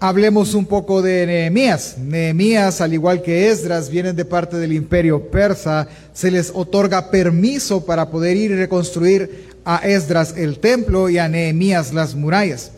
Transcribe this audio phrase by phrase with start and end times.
[0.00, 1.98] Hablemos un poco de Nehemías.
[1.98, 5.88] Nehemías, al igual que Esdras, vienen de parte del imperio persa.
[6.12, 11.28] Se les otorga permiso para poder ir y reconstruir a Esdras el templo y a
[11.28, 12.70] Nehemías las murallas.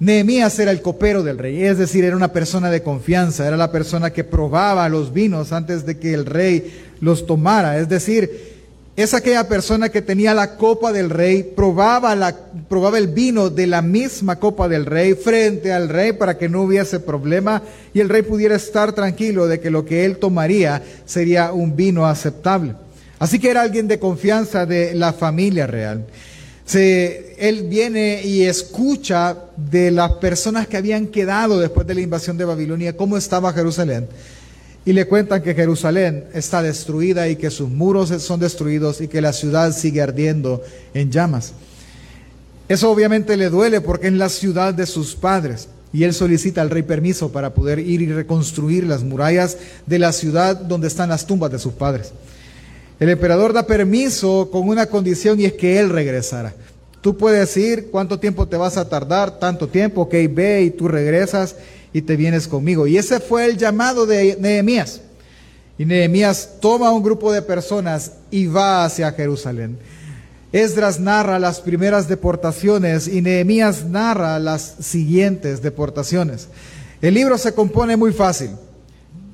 [0.00, 3.70] Nehemías era el copero del rey, es decir, era una persona de confianza, era la
[3.70, 8.53] persona que probaba los vinos antes de que el rey los tomara, es decir,
[8.96, 12.36] es aquella persona que tenía la copa del rey, probaba, la,
[12.68, 16.62] probaba el vino de la misma copa del rey frente al rey para que no
[16.62, 17.62] hubiese problema
[17.92, 22.06] y el rey pudiera estar tranquilo de que lo que él tomaría sería un vino
[22.06, 22.74] aceptable.
[23.18, 26.06] Así que era alguien de confianza de la familia real.
[26.64, 32.38] Se, él viene y escucha de las personas que habían quedado después de la invasión
[32.38, 34.06] de Babilonia, cómo estaba Jerusalén
[34.84, 39.22] y le cuentan que Jerusalén está destruida y que sus muros son destruidos y que
[39.22, 40.62] la ciudad sigue ardiendo
[40.92, 41.52] en llamas.
[42.68, 46.70] Eso obviamente le duele porque es la ciudad de sus padres y él solicita al
[46.70, 51.26] rey permiso para poder ir y reconstruir las murallas de la ciudad donde están las
[51.26, 52.12] tumbas de sus padres.
[53.00, 56.54] El emperador da permiso con una condición y es que él regresara.
[57.00, 59.38] Tú puedes ir, ¿cuánto tiempo te vas a tardar?
[59.38, 61.56] Tanto tiempo, ok, ve y tú regresas
[61.94, 62.86] y te vienes conmigo.
[62.86, 65.00] Y ese fue el llamado de Nehemías.
[65.78, 69.78] Y Nehemías toma un grupo de personas y va hacia Jerusalén.
[70.52, 76.48] Esdras narra las primeras deportaciones y Nehemías narra las siguientes deportaciones.
[77.00, 78.50] El libro se compone muy fácil.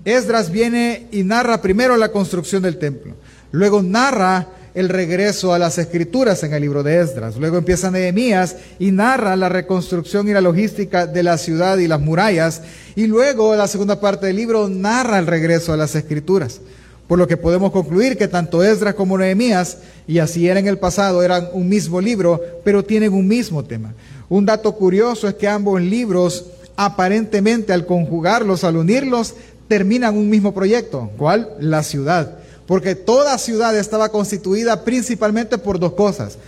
[0.04, 3.14] Esdras viene y narra primero la construcción del templo,
[3.52, 7.36] luego narra el regreso a las escrituras en el libro de Esdras.
[7.36, 12.00] Luego empieza Nehemías y narra la reconstrucción y la logística de la ciudad y las
[12.00, 12.62] murallas.
[12.94, 16.60] Y luego la segunda parte del libro narra el regreso a las escrituras.
[17.08, 20.78] Por lo que podemos concluir que tanto Esdras como Nehemías, y así era en el
[20.78, 23.94] pasado, eran un mismo libro, pero tienen un mismo tema.
[24.28, 26.46] Un dato curioso es que ambos libros,
[26.76, 29.34] aparentemente al conjugarlos, al unirlos,
[29.66, 31.10] terminan un mismo proyecto.
[31.16, 31.50] ¿Cuál?
[31.58, 32.38] La ciudad
[32.70, 36.38] porque toda ciudad estaba constituida principalmente por dos cosas,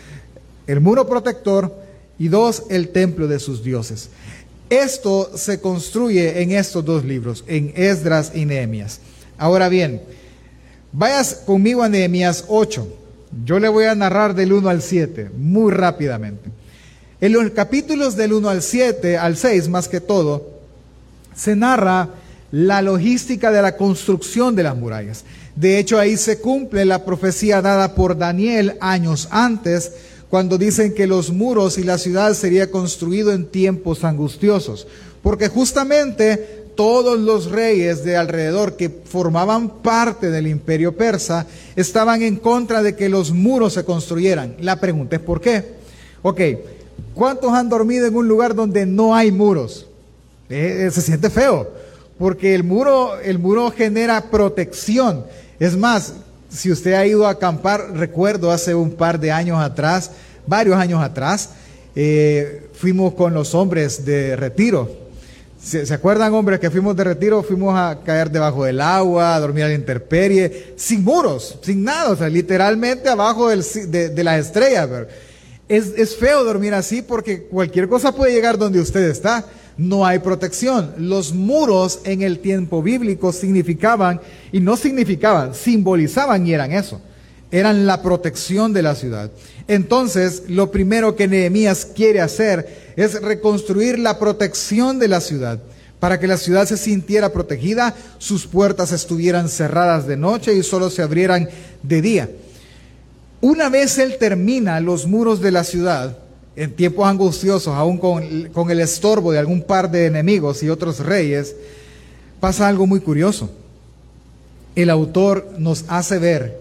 [0.69, 1.74] el muro protector
[2.16, 4.08] y dos, el templo de sus dioses.
[4.70, 9.00] Esto se construye en estos dos libros, en Esdras y Nehemías.
[9.36, 10.00] Ahora bien,
[10.92, 12.86] vayas conmigo a Nehemías 8.
[13.44, 16.50] Yo le voy a narrar del 1 al 7, muy rápidamente.
[17.20, 20.60] En los capítulos del 1 al 7, al 6 más que todo,
[21.34, 22.10] se narra
[22.52, 25.25] la logística de la construcción de las murallas.
[25.56, 29.92] De hecho, ahí se cumple la profecía dada por Daniel años antes,
[30.30, 34.86] cuando dicen que los muros y la ciudad sería construido en tiempos angustiosos.
[35.22, 41.46] Porque justamente todos los reyes de alrededor que formaban parte del imperio persa
[41.76, 44.56] estaban en contra de que los muros se construyeran.
[44.60, 45.64] La pregunta es ¿por qué?
[46.22, 46.40] Ok,
[47.14, 49.86] ¿cuántos han dormido en un lugar donde no hay muros?
[50.48, 51.70] Eh, eh, se siente feo,
[52.19, 55.24] porque el muro, el muro genera protección.
[55.62, 56.14] Es más,
[56.50, 60.10] si usted ha ido a acampar, recuerdo hace un par de años atrás,
[60.44, 61.50] varios años atrás,
[61.94, 64.90] eh, fuimos con los hombres de retiro.
[65.62, 67.44] ¿Se, acuerdan, hombres, que fuimos de retiro?
[67.44, 72.10] Fuimos a caer debajo del agua, a dormir a la intemperie, sin muros, sin nada,
[72.10, 74.88] o sea, literalmente abajo de, de, las estrellas.
[75.68, 79.44] Es, es feo dormir así porque cualquier cosa puede llegar donde usted está
[79.76, 80.92] no hay protección.
[80.98, 84.20] Los muros en el tiempo bíblico significaban,
[84.52, 87.00] y no significaban, simbolizaban y eran eso.
[87.50, 89.30] Eran la protección de la ciudad.
[89.68, 95.58] Entonces, lo primero que Nehemías quiere hacer es reconstruir la protección de la ciudad.
[96.00, 100.90] Para que la ciudad se sintiera protegida, sus puertas estuvieran cerradas de noche y solo
[100.90, 101.48] se abrieran
[101.82, 102.30] de día.
[103.40, 106.16] Una vez él termina los muros de la ciudad,
[106.54, 108.22] en tiempos angustiosos, aún con,
[108.70, 111.56] el estorbo de algún par de enemigos y otros reyes,
[112.40, 113.50] pasa algo muy curioso.
[114.74, 116.60] El autor nos hace ver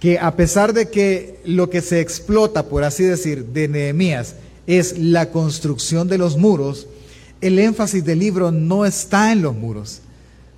[0.00, 4.36] que a pesar de que lo que se explota, por así decir, de Nehemías
[4.66, 6.86] es la construcción de los muros,
[7.40, 10.00] el énfasis del libro no está en los muros,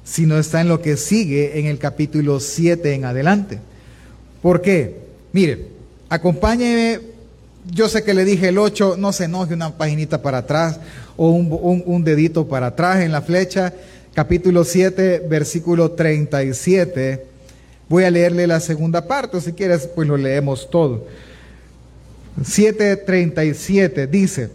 [0.04, 3.60] sino está en lo que sigue en el capítulo 7 en adelante.
[4.42, 4.96] ¿Por qué?
[5.32, 5.68] Mire,
[6.08, 7.09] acompáñeme
[7.68, 10.80] yo sé que le dije el 8, no se enoje una paginita para atrás
[11.16, 13.74] o un, dedito para atrás en la flecha.
[14.14, 17.26] Capítulo 7, versículo 37.
[17.88, 21.06] Voy a leerle la segunda parte, si quieres, pues lo leemos todo.
[22.40, 24.50] 7.37 dice,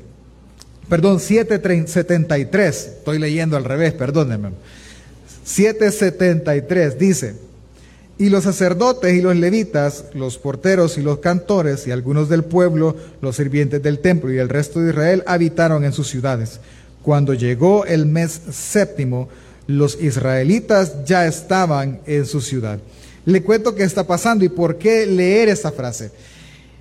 [0.89, 4.51] perdón, 7.73, estoy leyendo al revés, perdónenme.
[5.45, 7.35] 7.73 dice,
[8.17, 12.95] y los sacerdotes y los levitas, los porteros y los cantores y algunos del pueblo,
[13.21, 16.59] los sirvientes del templo y el resto de Israel habitaron en sus ciudades,
[17.01, 19.29] Cuando llegó el mes séptimo,
[19.67, 22.79] los israelitas ya estaban en su ciudad.
[23.25, 26.11] Le cuento qué está pasando y por qué leer esta frase.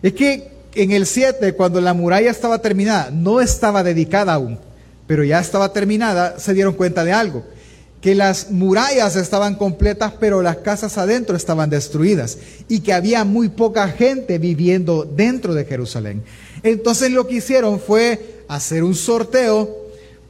[0.03, 4.59] Es que en el 7, cuando la muralla estaba terminada, no estaba dedicada aún,
[5.07, 7.45] pero ya estaba terminada, se dieron cuenta de algo,
[8.05, 12.37] que las murallas estaban completas, pero las casas adentro estaban destruidas
[12.69, 16.23] y que había muy poca gente viviendo dentro de Jerusalén.
[16.63, 19.75] Entonces lo que hicieron fue hacer un sorteo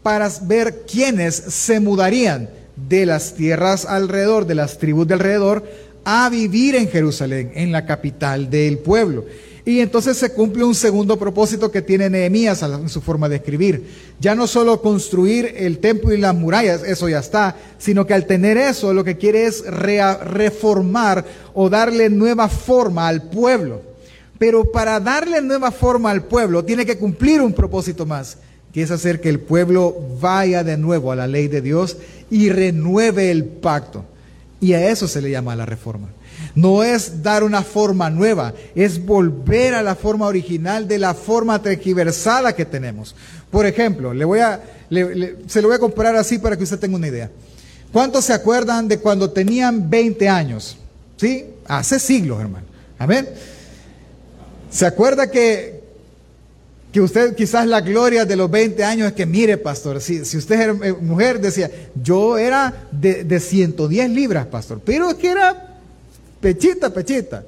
[0.05, 5.65] para ver quiénes se mudarían de las tierras alrededor, de las tribus de alrededor,
[6.05, 9.25] a vivir en Jerusalén, en la capital del pueblo.
[9.66, 13.88] Y entonces se cumple un segundo propósito que tiene Nehemías en su forma de escribir.
[14.20, 18.26] Ya no solo construir el templo y las murallas, eso ya está, sino que al
[18.26, 21.25] tener eso lo que quiere es reformar
[21.55, 23.81] o darle nueva forma al pueblo.
[24.38, 28.37] Pero para darle nueva forma al pueblo tiene que cumplir un propósito más,
[28.70, 31.96] que es hacer que el pueblo vaya de nuevo a la ley de Dios
[32.31, 34.05] y renueve el pacto.
[34.60, 36.08] Y a eso se le llama la reforma.
[36.55, 41.61] No es dar una forma nueva, es volver a la forma original de la forma
[41.61, 43.17] tergiversada que tenemos.
[43.51, 44.61] Por ejemplo, le voy a,
[45.47, 47.31] se lo voy a comparar así para que usted tenga una idea.
[47.93, 50.77] ¿Cuántos se acuerdan de cuando tenían 20 años?
[51.17, 51.45] ¿Sí?
[51.67, 52.67] Hace siglos, hermano.
[52.99, 53.29] Amén.
[54.71, 55.83] ¿Se acuerda que,
[56.93, 60.37] que usted quizás la gloria de los 20 años es que, mire, pastor, si, si
[60.37, 61.71] usted es eh, mujer, decía,
[62.01, 65.74] yo era de, de 110 libras, pastor, pero es que era
[66.44, 67.43] pechita, pechita.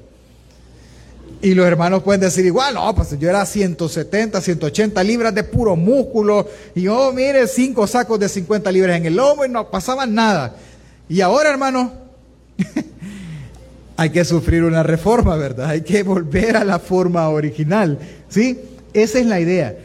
[1.43, 5.77] Y los hermanos pueden decir igual, no, pues yo era 170, 180 libras de puro
[5.77, 6.49] músculo.
[6.75, 10.57] Y yo, mire, cinco sacos de 50 libras en el lomo y no pasaba nada.
[11.11, 11.93] Y ahora, hermano,
[13.99, 15.69] hay que sufrir una reforma, ¿verdad?
[15.69, 17.99] Hay que volver a la forma original.
[18.31, 18.59] ¿Sí?
[18.95, 19.77] Esa es la idea.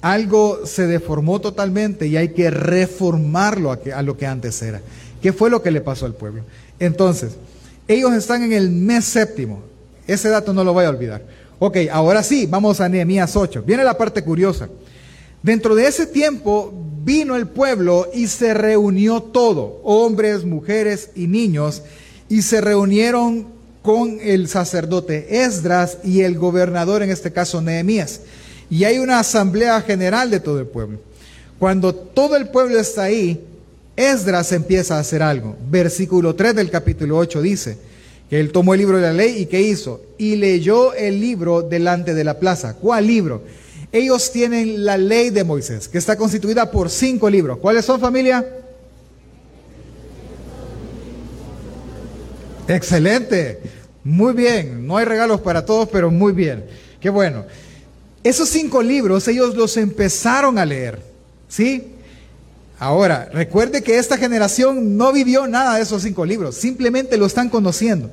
[0.00, 4.80] Algo se deformó totalmente y hay que reformarlo a, a lo que antes era.
[5.20, 6.44] ¿Qué fue lo que le pasó al pueblo?
[6.78, 7.32] Entonces,
[7.88, 9.62] ellos están en el mes séptimo.
[10.06, 11.22] Ese dato no lo voy a olvidar.
[11.58, 13.62] Ok, ahora sí, vamos a Nehemías 8.
[13.66, 14.68] Viene la parte curiosa.
[15.42, 16.72] Dentro de ese tiempo
[17.04, 21.82] vino el pueblo y se reunió todo, hombres, mujeres y niños,
[22.28, 23.48] y se reunieron
[23.82, 28.22] con el sacerdote Esdras y el gobernador, en este caso Nehemías.
[28.70, 30.98] Y hay una asamblea general de todo el pueblo.
[31.58, 33.44] Cuando todo el pueblo está ahí,
[33.96, 35.56] Esdras empieza a hacer algo.
[35.70, 37.78] Versículo 3 del capítulo 8 dice
[38.28, 40.02] que él tomó el libro de la ley y ¿qué hizo?
[40.18, 42.74] Y leyó el libro delante de la plaza.
[42.74, 43.42] ¿Cuál libro?
[43.92, 47.58] Ellos tienen la ley de Moisés, que está constituida por cinco libros.
[47.58, 48.44] ¿Cuáles son familia?
[52.66, 53.60] Excelente.
[54.02, 54.86] Muy bien.
[54.86, 56.64] No hay regalos para todos, pero muy bien.
[57.00, 57.44] Qué bueno.
[58.24, 60.98] Esos cinco libros ellos los empezaron a leer.
[61.46, 61.93] ¿Sí?
[62.84, 67.48] Ahora, recuerde que esta generación no vivió nada de esos cinco libros, simplemente lo están
[67.48, 68.10] conociendo.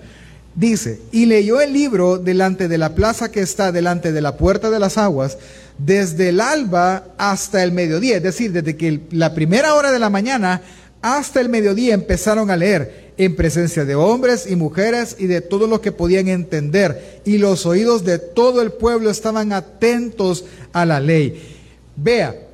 [0.56, 4.70] Dice, y leyó el libro delante de la plaza que está delante de la puerta
[4.70, 5.38] de las aguas,
[5.78, 10.10] desde el alba hasta el mediodía, es decir, desde que la primera hora de la
[10.10, 10.62] mañana
[11.02, 15.70] hasta el mediodía empezaron a leer en presencia de hombres y mujeres y de todos
[15.70, 21.02] los que podían entender, y los oídos de todo el pueblo estaban atentos a la
[21.02, 21.60] ley.
[21.98, 22.51] Vea,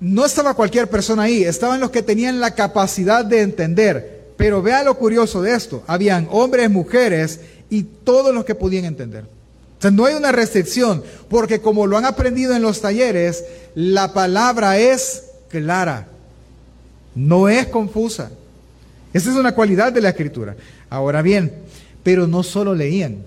[0.00, 4.18] no estaba cualquier persona ahí, estaban los que tenían la capacidad de entender.
[4.36, 9.24] Pero vea lo curioso de esto, habían hombres, mujeres y todos los que podían entender.
[9.24, 13.44] O sea, no hay una restricción, porque como lo han aprendido en los talleres,
[13.74, 16.08] la palabra es clara,
[17.14, 18.30] no es confusa.
[19.12, 20.56] Esa es una cualidad de la escritura.
[20.90, 21.52] Ahora bien,
[22.02, 23.18] pero no solo leían,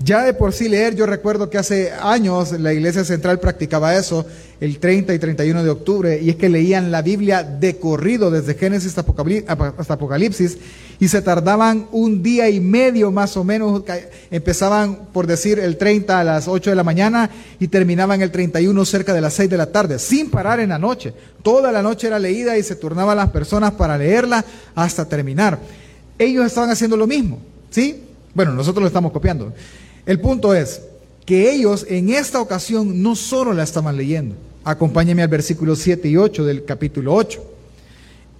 [0.00, 4.24] ya de por sí leer, yo recuerdo que hace años la iglesia central practicaba eso,
[4.60, 8.54] el 30 y 31 de octubre, y es que leían la Biblia de corrido desde
[8.54, 10.58] Génesis hasta Apocalipsis,
[11.00, 13.82] y se tardaban un día y medio más o menos,
[14.30, 18.84] empezaban por decir el 30 a las 8 de la mañana y terminaban el 31
[18.84, 21.12] cerca de las 6 de la tarde, sin parar en la noche.
[21.42, 24.44] Toda la noche era leída y se turnaban las personas para leerla
[24.76, 25.58] hasta terminar.
[26.18, 27.38] Ellos estaban haciendo lo mismo,
[27.70, 28.04] ¿sí?
[28.34, 29.52] Bueno, nosotros lo estamos copiando.
[30.08, 30.80] El punto es
[31.26, 34.34] que ellos en esta ocasión no solo la estaban leyendo.
[34.64, 37.44] Acompáñenme al versículo 7 y 8 del capítulo 8.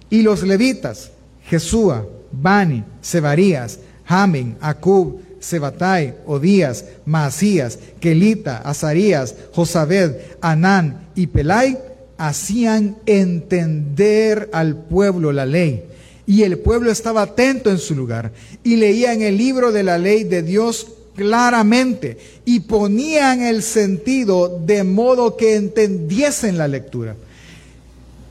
[0.09, 1.11] Y los levitas,
[1.45, 11.77] Jesúa, Bani, Sebarías, Jamin, Acub, Sebatai, Odías, Maasías, Kelita, Azarías, Josabed, Anán y Pelai,
[12.17, 15.83] hacían entender al pueblo la ley.
[16.25, 18.31] Y el pueblo estaba atento en su lugar
[18.63, 24.59] y leía en el libro de la ley de Dios claramente y ponían el sentido
[24.65, 27.15] de modo que entendiesen la lectura.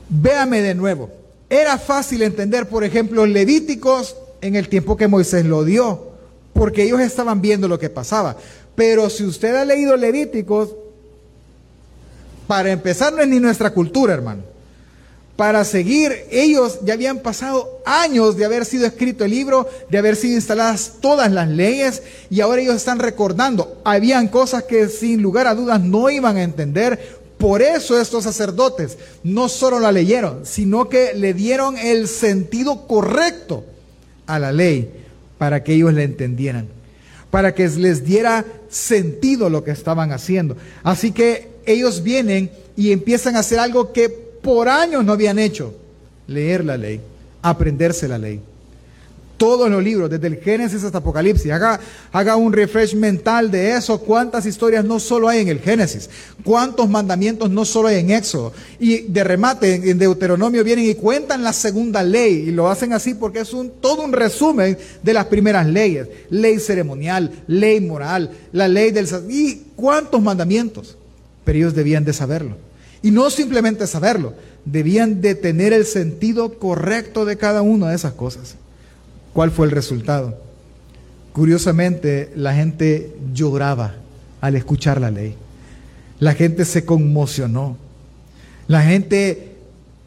[0.09, 1.09] Véame de nuevo.
[1.49, 6.09] Era fácil entender, por ejemplo, Levíticos en el tiempo que Moisés lo dio,
[6.53, 8.37] porque ellos estaban viendo lo que pasaba.
[8.75, 10.75] Pero si usted ha leído Levíticos,
[12.47, 14.48] para empezar no es ni nuestra cultura, hermano.
[15.39, 20.17] Para seguir, ellos ya habían pasado años de haber sido escrito el libro, de haber
[20.17, 23.79] sido instaladas todas las leyes, y ahora ellos están recordando.
[23.85, 28.97] Habían cosas que sin lugar a dudas no iban a entender, por eso estos sacerdotes
[29.23, 33.63] no solo la leyeron, sino que le dieron el sentido correcto
[34.27, 34.91] a la ley
[35.37, 36.67] para que ellos la entendieran,
[37.31, 40.57] para que les diera sentido lo que estaban haciendo.
[40.83, 45.73] Así que ellos vienen y empiezan a hacer algo que por años no habían hecho,
[46.27, 47.01] leer la ley,
[47.41, 48.41] aprenderse la ley
[49.39, 51.49] todos los libros, desde el Génesis hasta Apocalipsis.
[51.49, 53.99] Haga, un refresh mental de eso.
[54.01, 56.09] ¿Cuántas historias no solo hay en el Génesis?
[56.43, 58.53] ¿Cuántos mandamientos no solo hay en Éxodo?
[58.79, 62.49] Y de remate, en Deuteronomio vienen y cuentan la segunda ley.
[62.49, 66.07] Y lo hacen así porque es todo un resumen de las primeras leyes.
[66.29, 69.07] Ley ceremonial, ley moral, la ley del...
[69.29, 70.97] ¿Y cuántos mandamientos?
[71.45, 72.68] Pero ellos debían de saberlo.
[73.01, 74.33] Y no simplemente saberlo,
[74.65, 78.55] debían de tener el sentido correcto de cada una de esas cosas.
[79.33, 80.37] ¿Cuál fue el resultado?
[81.33, 83.95] Curiosamente, la gente lloraba
[84.41, 85.35] al escuchar la ley.
[86.19, 87.77] La gente se conmocionó.
[88.67, 89.55] La gente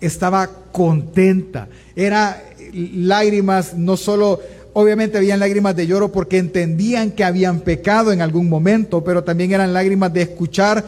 [0.00, 1.68] estaba contenta.
[1.96, 4.40] Era lágrimas, no solo,
[4.72, 9.52] obviamente habían lágrimas de lloro porque entendían que habían pecado en algún momento, pero también
[9.52, 10.84] eran lágrimas de escuchar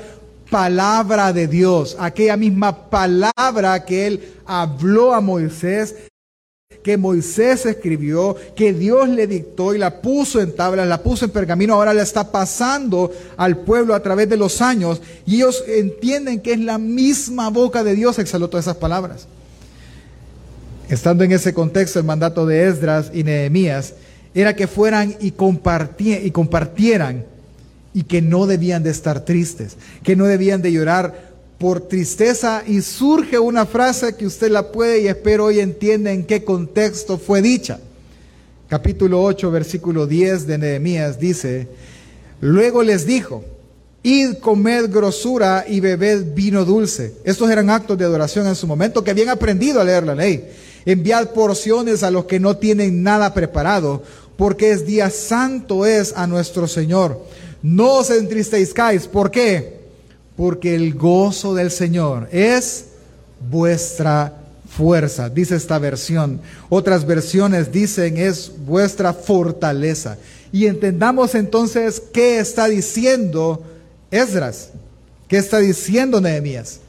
[0.54, 5.96] palabra de Dios, aquella misma palabra que él habló a Moisés
[6.84, 11.32] que Moisés escribió, que Dios le dictó y la puso en tablas, la puso en
[11.32, 16.40] pergamino, ahora la está pasando al pueblo a través de los años y ellos entienden
[16.40, 19.26] que es la misma boca de Dios exhaló todas esas palabras.
[20.88, 23.94] Estando en ese contexto, el mandato de Esdras y Nehemías
[24.36, 27.24] era que fueran y compartieran
[27.94, 32.82] y que no debían de estar tristes, que no debían de llorar por tristeza y
[32.82, 37.40] surge una frase que usted la puede y espero hoy entienda en qué contexto fue
[37.40, 37.78] dicha.
[38.68, 41.68] Capítulo 8, versículo 10 de Nehemías dice,
[42.40, 43.44] luego les dijo,
[44.02, 47.14] id comed grosura y bebed vino dulce.
[47.24, 50.48] Estos eran actos de adoración en su momento que habían aprendido a leer la ley.
[50.84, 54.02] Enviad porciones a los que no tienen nada preparado,
[54.36, 57.24] porque es día santo es a nuestro Señor.
[57.64, 59.08] No os entristezcáis.
[59.08, 59.74] ¿Por qué?
[60.36, 62.86] porque el gozo del Señor es
[63.50, 64.32] vuestra
[64.68, 66.40] fuerza, dice esta versión.
[66.68, 70.18] Otras versiones dicen es vuestra fortaleza.
[70.50, 73.62] Y entendamos entonces qué está diciendo
[74.10, 74.70] Esdras,
[75.28, 76.80] qué está diciendo Nehemías.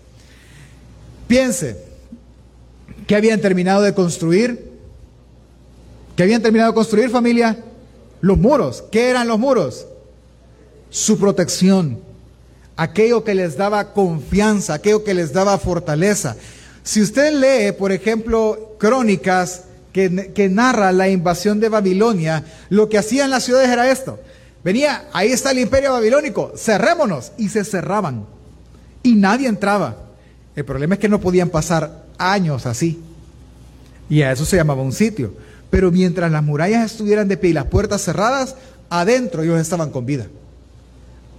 [1.27, 1.77] Piense,
[3.08, 4.72] ¿qué habían terminado de construir?
[6.15, 7.58] ¿Qué habían terminado de construir familia?
[8.22, 8.84] Los muros.
[8.91, 9.86] ¿Qué eran los muros?
[10.96, 12.00] Su protección
[12.78, 16.38] aquello que les daba confianza, aquello que les daba fortaleza.
[16.84, 22.98] Si usted lee, por ejemplo, crónicas que, que narra la invasión de Babilonia, lo que
[22.98, 24.20] hacían las ciudades era esto.
[24.64, 27.34] Venía, ahí está el imperio babilónico, cerrémonos.
[27.38, 28.25] Y se cerraban.
[29.04, 29.98] Y nadie entraba.
[30.56, 33.02] El problema es que no podían pasar años así.
[34.10, 35.34] Y a eso se llamaba un sitio.
[35.70, 38.56] Pero mientras las murallas estuvieran de pie y las puertas cerradas,
[38.90, 40.28] adentro ellos estaban con vida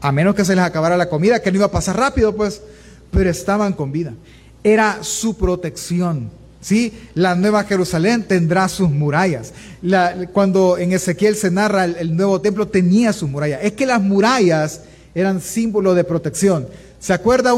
[0.01, 2.63] a menos que se les acabara la comida, que no iba a pasar rápido, pues,
[3.11, 4.15] pero estaban con vida.
[4.63, 6.31] Era su protección.
[6.61, 6.93] ¿sí?
[7.15, 9.53] La nueva Jerusalén tendrá sus murallas.
[10.33, 13.61] cuando en Ezequiel se narra el, nuevo templo, tenía sus murallas.
[13.63, 14.81] Es que las murallas
[15.15, 16.69] eran símbolo de protección.
[16.99, 17.53] ¿Se acuerda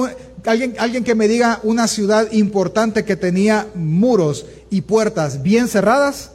[0.44, 6.32] alguien, alguien que me diga una ciudad importante que tenía muros y puertas bien cerradas?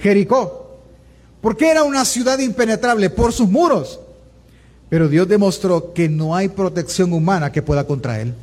[0.00, 0.78] Jericó.
[1.40, 3.10] ¿Por qué era una ciudad impenetrable?
[3.10, 4.00] Por sus muros.
[4.88, 8.34] Pero Dios demostró que no hay protección humana que pueda contra él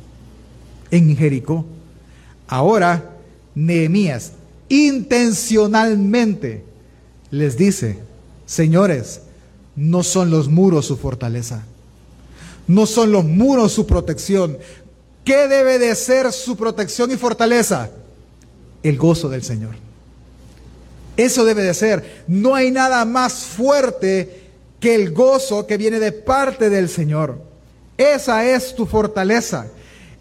[0.90, 1.64] en Jericó.
[2.46, 3.16] Ahora,
[3.54, 4.32] Nehemías
[4.68, 6.64] intencionalmente
[7.30, 7.98] les dice,
[8.46, 9.22] señores,
[9.74, 11.62] no son los muros su fortaleza,
[12.66, 14.58] no son los muros su protección.
[15.24, 17.90] ¿Qué debe de ser su protección y fortaleza?
[18.82, 19.74] El gozo del Señor.
[21.16, 22.24] Eso debe de ser.
[22.28, 24.45] No hay nada más fuerte
[24.80, 27.38] que el gozo que viene de parte del Señor.
[27.96, 29.66] Esa es tu fortaleza.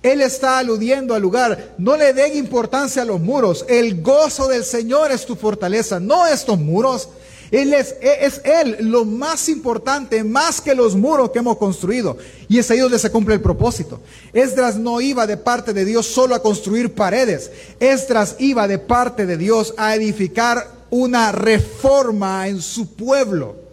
[0.01, 1.73] Él está aludiendo al lugar.
[1.77, 3.65] No le den importancia a los muros.
[3.67, 7.09] El gozo del Señor es tu fortaleza, no estos muros.
[7.51, 7.95] Él es,
[8.43, 12.17] Él lo más importante, más que los muros que hemos construido.
[12.47, 13.99] Y es ahí donde se cumple el propósito.
[14.33, 17.51] Esdras no iba de parte de Dios solo a construir paredes.
[17.79, 23.64] Esdras iba de parte de Dios a edificar una reforma en su pueblo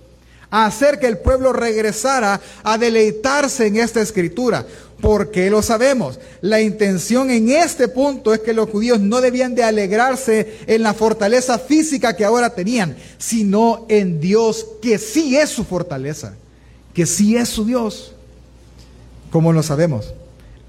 [0.53, 4.65] a hacer que el pueblo regresara a deleitarse en esta escritura.
[5.01, 6.21] Porque lo sabemos.
[6.43, 10.95] La intención en este punto es que los judíos no debían de alegrarse en la
[10.95, 16.35] fortaleza física que ahora tenían, sino en Dios, que sí es su fortaleza,
[16.95, 18.15] que sí es su Dios.
[19.33, 20.13] ¿Cómo lo sabemos?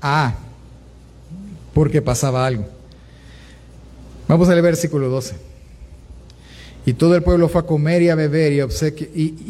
[0.01, 0.33] Ah,
[1.73, 2.65] porque pasaba algo.
[4.27, 5.52] Vamos al versículo 12.
[6.85, 8.59] Y todo el pueblo fue a comer y a beber y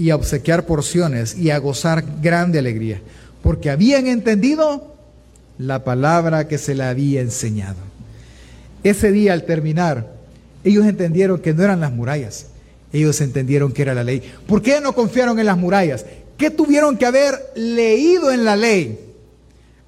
[0.09, 3.01] a, obsequiar porciones y a gozar grande alegría,
[3.41, 4.93] porque habían entendido
[5.57, 7.77] la palabra que se le había enseñado.
[8.83, 10.13] Ese día al terminar,
[10.63, 12.47] ellos entendieron que no eran las murallas,
[12.91, 14.21] ellos entendieron que era la ley.
[14.45, 16.05] ¿Por qué no confiaron en las murallas?
[16.37, 18.99] ¿Qué tuvieron que haber leído en la ley?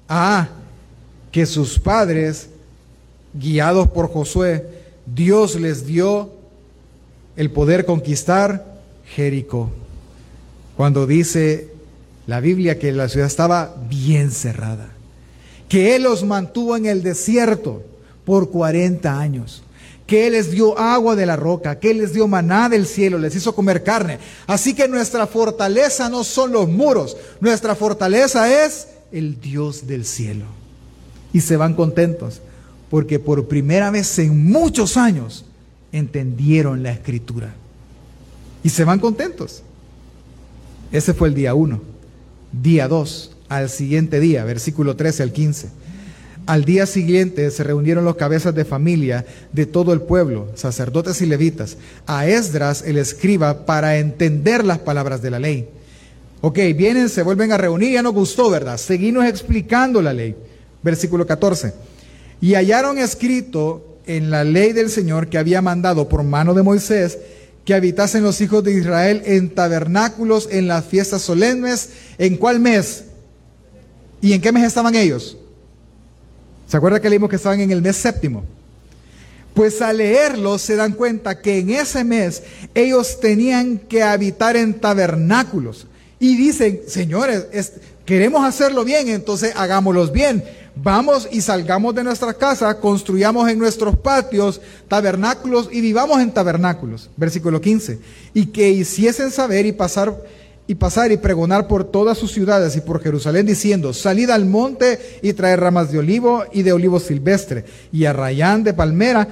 [0.08, 0.48] Ah,
[1.30, 2.48] que sus padres,
[3.34, 4.64] guiados por Josué,
[5.06, 6.35] Dios les dio
[7.36, 8.64] el poder conquistar
[9.14, 9.70] Jericó.
[10.76, 11.70] Cuando dice
[12.26, 14.88] la Biblia que la ciudad estaba bien cerrada,
[15.68, 17.82] que Él los mantuvo en el desierto
[18.24, 19.62] por 40 años,
[20.06, 23.18] que Él les dio agua de la roca, que Él les dio maná del cielo,
[23.18, 24.18] les hizo comer carne.
[24.46, 30.44] Así que nuestra fortaleza no son los muros, nuestra fortaleza es el Dios del cielo.
[31.32, 32.40] Y se van contentos,
[32.88, 35.44] porque por primera vez en muchos años
[35.92, 37.54] entendieron la escritura.
[38.62, 39.62] Y se van contentos.
[40.92, 41.80] Ese fue el día 1.
[42.52, 45.68] Día 2, al siguiente día, versículo 13 al 15.
[46.46, 51.26] Al día siguiente se reunieron los cabezas de familia de todo el pueblo, sacerdotes y
[51.26, 51.76] levitas,
[52.06, 55.68] a Esdras el escriba para entender las palabras de la ley.
[56.42, 58.78] Ok, vienen, se vuelven a reunir, ya nos gustó, ¿verdad?
[58.78, 60.36] Seguimos explicando la ley.
[60.82, 61.74] Versículo 14.
[62.40, 67.18] Y hallaron escrito en la ley del Señor que había mandado por mano de Moisés
[67.66, 71.90] que habitasen los hijos de Israel en tabernáculos en las fiestas solemnes.
[72.16, 73.04] ¿En cuál mes?
[74.22, 75.36] ¿Y en qué mes estaban ellos?
[76.68, 78.44] ¿Se acuerda que leímos que estaban en el mes séptimo?
[79.52, 84.74] Pues al leerlo se dan cuenta que en ese mes ellos tenían que habitar en
[84.74, 85.88] tabernáculos.
[86.20, 87.46] Y dicen, señores,
[88.04, 90.44] queremos hacerlo bien, entonces hagámoslos bien
[90.76, 97.10] vamos y salgamos de nuestra casa, construyamos en nuestros patios tabernáculos y vivamos en tabernáculos.
[97.16, 97.98] Versículo 15.
[98.34, 100.14] Y que hiciesen saber y pasar
[100.68, 105.20] y pasar y pregonar por todas sus ciudades y por Jerusalén diciendo, salid al monte
[105.22, 109.28] y traed ramas de olivo y de olivo silvestre y arrayán de palmera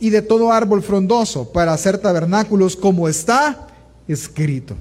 [0.00, 3.68] y de todo árbol frondoso para hacer tabernáculos como está
[4.08, 4.74] escrito.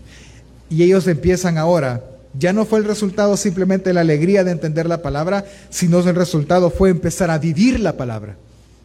[0.71, 2.03] Y ellos empiezan ahora
[2.37, 6.69] ya no fue el resultado simplemente la alegría de entender la palabra, sino el resultado
[6.69, 8.35] fue empezar a vivir la palabra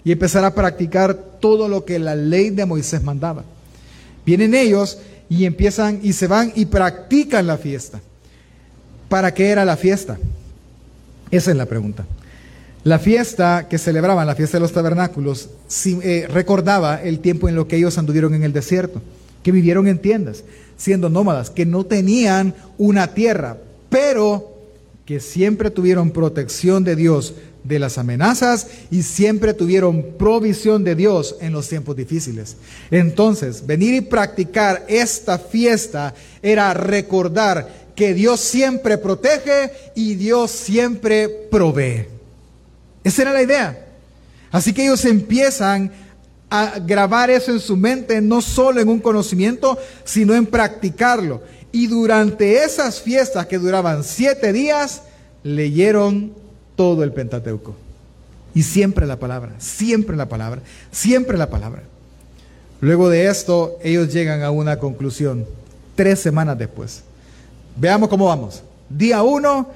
[0.05, 3.45] y empezar a practicar todo lo que la ley de Moisés mandaba.
[4.25, 8.01] Vienen ellos y empiezan y se van y practican la fiesta.
[9.09, 10.19] ¿Para qué era la fiesta?
[11.31, 12.05] Esa es la pregunta.
[12.83, 15.51] La fiesta que celebraban, la fiesta de los tabernáculos,
[15.85, 19.03] eh, recordaba el tiempo en lo que ellos anduvieron en el desierto,
[19.42, 20.44] que vivieron en tiendas,
[20.76, 24.57] siendo nómadas, que no tenían una tierra, pero
[25.05, 31.37] que siempre tuvieron protección de Dios de las amenazas y siempre tuvieron provisión de Dios
[31.40, 32.57] en los tiempos difíciles.
[32.90, 41.29] Entonces, venir y practicar esta fiesta era recordar que Dios siempre protege y Dios siempre
[41.29, 42.07] provee.
[43.05, 43.87] Esa era la idea.
[44.50, 45.92] Así que ellos empiezan
[46.51, 51.43] a grabar eso en su mente, no solo en un conocimiento, sino en practicarlo.
[51.73, 55.03] Y durante esas fiestas que duraban siete días,
[55.45, 56.33] leyeron
[56.75, 57.77] todo el Pentateuco.
[58.53, 60.61] Y siempre la palabra, siempre la palabra,
[60.91, 61.85] siempre la palabra.
[62.81, 65.47] Luego de esto, ellos llegan a una conclusión,
[65.95, 67.03] tres semanas después.
[67.77, 68.63] Veamos cómo vamos.
[68.89, 69.69] Día uno,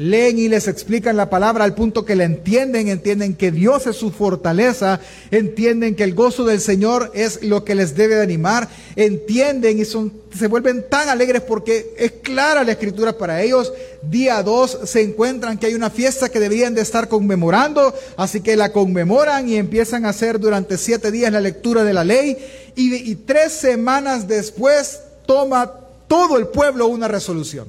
[0.00, 3.96] leen y les explican la palabra al punto que la entienden, entienden que Dios es
[3.96, 4.98] su fortaleza,
[5.30, 9.84] entienden que el gozo del Señor es lo que les debe de animar, entienden y
[9.84, 13.74] son, se vuelven tan alegres porque es clara la escritura para ellos.
[14.02, 18.56] Día 2 se encuentran que hay una fiesta que deberían de estar conmemorando, así que
[18.56, 22.38] la conmemoran y empiezan a hacer durante siete días la lectura de la ley
[22.74, 25.70] y, y tres semanas después toma
[26.08, 27.68] todo el pueblo una resolución.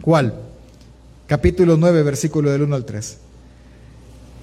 [0.00, 0.49] ¿Cuál?
[1.30, 3.16] Capítulo 9, versículo del 1 al 3.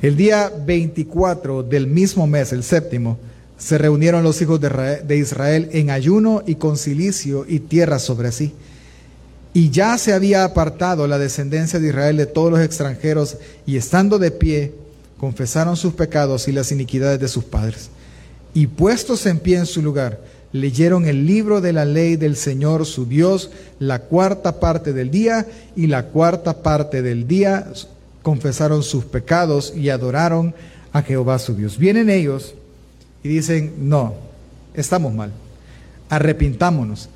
[0.02, 3.18] El día 24 del mismo mes, el séptimo,
[3.58, 8.54] se reunieron los hijos de Israel en ayuno y con silicio y tierra sobre sí.
[9.54, 14.18] Y ya se había apartado la descendencia de Israel de todos los extranjeros y estando
[14.18, 14.74] de pie,
[15.18, 17.90] confesaron sus pecados y las iniquidades de sus padres.
[18.54, 22.86] Y puestos en pie en su lugar, leyeron el libro de la ley del Señor
[22.86, 27.68] su Dios la cuarta parte del día y la cuarta parte del día
[28.22, 30.54] confesaron sus pecados y adoraron
[30.94, 31.78] a Jehová su Dios.
[31.78, 32.56] Vienen ellos
[33.24, 34.16] y dicen, no,
[34.74, 35.32] estamos mal,
[36.10, 37.10] arrepintámonos.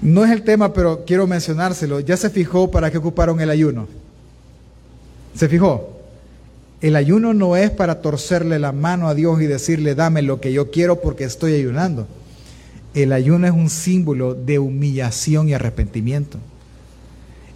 [0.00, 2.00] No es el tema, pero quiero mencionárselo.
[2.00, 3.88] Ya se fijó para qué ocuparon el ayuno.
[5.34, 5.97] ¿Se fijó?
[6.80, 10.52] El ayuno no es para torcerle la mano a Dios y decirle, dame lo que
[10.52, 12.06] yo quiero porque estoy ayunando.
[12.94, 16.38] El ayuno es un símbolo de humillación y arrepentimiento.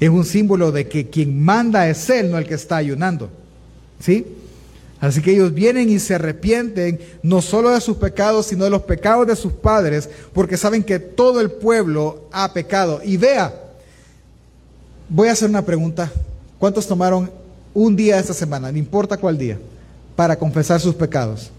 [0.01, 3.31] Es un símbolo de que quien manda es Él, no el que está ayunando.
[4.01, 4.27] ¿Sí?
[5.01, 8.83] Así que ellos vienen y se arrepienten no solo de sus pecados, sino de los
[8.83, 13.01] pecados de sus padres, porque saben que todo el pueblo ha pecado.
[13.05, 13.55] Y vea,
[15.09, 16.11] voy a hacer una pregunta.
[16.59, 17.42] ¿Cuántos tomaron
[17.75, 19.59] un día esta semana, no importa cuál día,
[20.17, 21.51] para confesar sus pecados?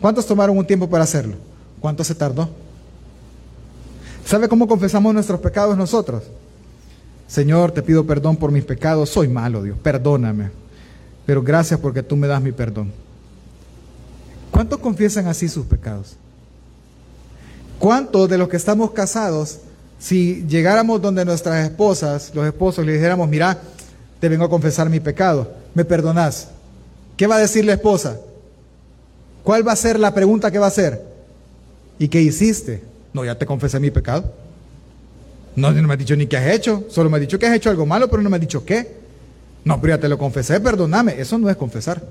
[0.00, 1.36] ¿Cuántos tomaron un tiempo para hacerlo?
[1.80, 2.48] ¿Cuánto se tardó?
[4.24, 6.24] ¿Sabe cómo confesamos nuestros pecados nosotros?
[7.26, 10.50] Señor, te pido perdón por mis pecados, soy malo, Dios, perdóname
[11.28, 12.90] pero gracias porque tú me das mi perdón.
[14.50, 16.16] ¿Cuántos confiesan así sus pecados?
[17.78, 19.58] ¿Cuántos de los que estamos casados,
[19.98, 23.60] si llegáramos donde nuestras esposas, los esposos, le dijéramos, mira,
[24.20, 26.48] te vengo a confesar mi pecado, ¿me perdonás?
[27.16, 28.18] ¿Qué va a decir la esposa?
[29.42, 31.02] ¿Cuál va a ser la pregunta que va a hacer?
[31.98, 32.82] ¿Y qué hiciste?
[33.12, 34.32] No, ya te confesé mi pecado.
[35.56, 37.54] No, no me has dicho ni qué has hecho, solo me has dicho que has
[37.54, 38.98] hecho algo malo, pero no me has dicho qué.
[39.64, 41.20] No, pero ya te lo confesé, perdóname.
[41.20, 42.02] Eso no es confesar.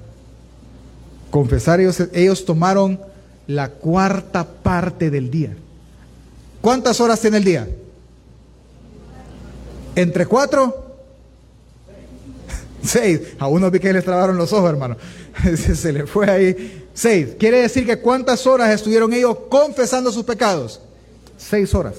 [1.32, 3.00] Confesar, ellos, ellos tomaron
[3.48, 5.56] la cuarta parte del día.
[6.62, 7.67] ¿Cuántas horas tiene el día?
[9.96, 10.87] ¿Entre cuatro?
[12.88, 13.21] Seis.
[13.38, 14.97] A uno vi que les trabaron los ojos, hermano.
[15.56, 16.88] Se le fue ahí.
[16.93, 17.30] Seis.
[17.38, 20.82] Quiere decir que cuántas horas estuvieron ellos confesando sus pecados?
[21.38, 21.95] Seis horas.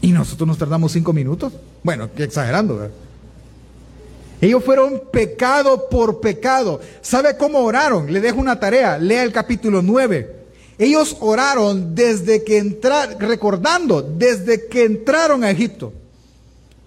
[0.00, 1.52] ¿Y nosotros nos tardamos cinco minutos?
[1.82, 2.94] Bueno, exagerando, ¿verdad?
[4.40, 6.80] Ellos fueron pecado por pecado.
[7.00, 8.12] ¿Sabe cómo oraron?
[8.12, 8.98] Le dejo una tarea.
[8.98, 10.44] Lea el capítulo 9.
[10.78, 15.92] Ellos oraron desde que entraron, recordando, desde que entraron a Egipto,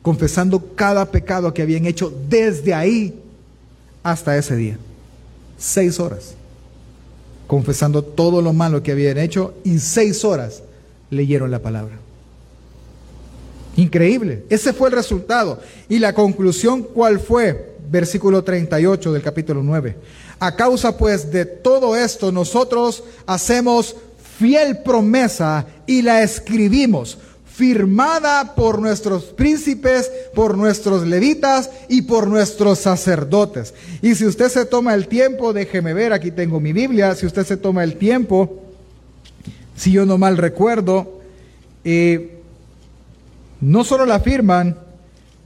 [0.08, 3.13] confesando cada pecado que habían hecho desde ahí
[4.02, 4.78] hasta ese día.
[5.58, 6.34] Seis horas.
[7.46, 10.63] Confesando todo lo malo que habían hecho y seis horas
[11.10, 11.98] leyeron la palabra.
[13.76, 14.46] Increíble.
[14.48, 15.60] Ese fue el resultado.
[15.89, 17.76] Y la conclusión, ¿cuál fue?
[17.91, 19.98] Versículo 38 del capítulo 9.
[20.39, 23.98] A causa pues de todo esto, nosotros hacemos
[24.39, 27.17] fiel promesa y la escribimos,
[27.58, 33.74] firmada por nuestros príncipes, por nuestros levitas y por nuestros sacerdotes.
[34.04, 37.43] Y si usted se toma el tiempo, déjeme ver, aquí tengo mi Biblia, si usted
[37.48, 38.62] se toma el tiempo,
[39.76, 41.20] si yo no mal recuerdo,
[41.84, 42.41] eh,
[43.60, 44.78] no solo la firman,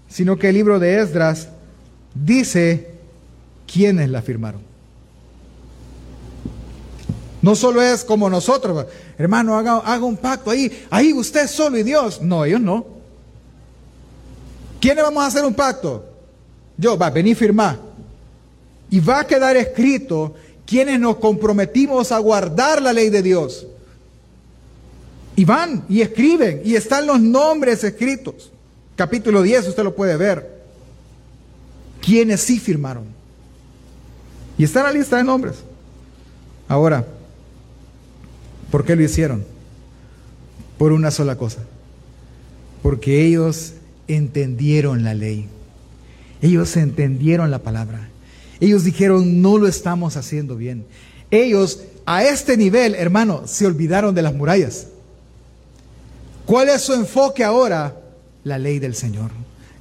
[0.09, 1.47] sino que el libro de Esdras
[2.13, 2.89] dice
[3.71, 4.70] quiénes la firmaron.
[7.41, 8.85] No solo es como nosotros,
[9.17, 12.21] hermano, haga, un pacto ahí, ahí usted solo y Dios.
[12.21, 12.85] No, ellos no.
[14.79, 16.05] ¿Quiénes vamos a hacer un pacto?
[16.77, 17.79] Yo, va, vení firmar.
[18.89, 23.65] Y va a quedar escrito quienes nos comprometimos a guardar la ley de Dios.
[25.35, 28.51] Y van y escriben y están los nombres escritos.
[28.95, 30.61] Capítulo 10, usted lo puede ver.
[32.01, 33.05] Quienes sí firmaron.
[34.57, 35.55] Y está la lista de nombres.
[36.67, 37.05] Ahora,
[38.71, 39.43] ¿por qué lo hicieron?
[40.77, 41.59] Por una sola cosa.
[42.81, 43.73] Porque ellos
[44.07, 45.47] entendieron la ley.
[46.41, 48.09] Ellos entendieron la palabra.
[48.59, 50.85] Ellos dijeron, no lo estamos haciendo bien.
[51.29, 54.87] Ellos, a este nivel, hermano, se olvidaron de las murallas.
[56.45, 57.97] ¿Cuál es su enfoque ahora?
[58.43, 59.31] La ley del Señor,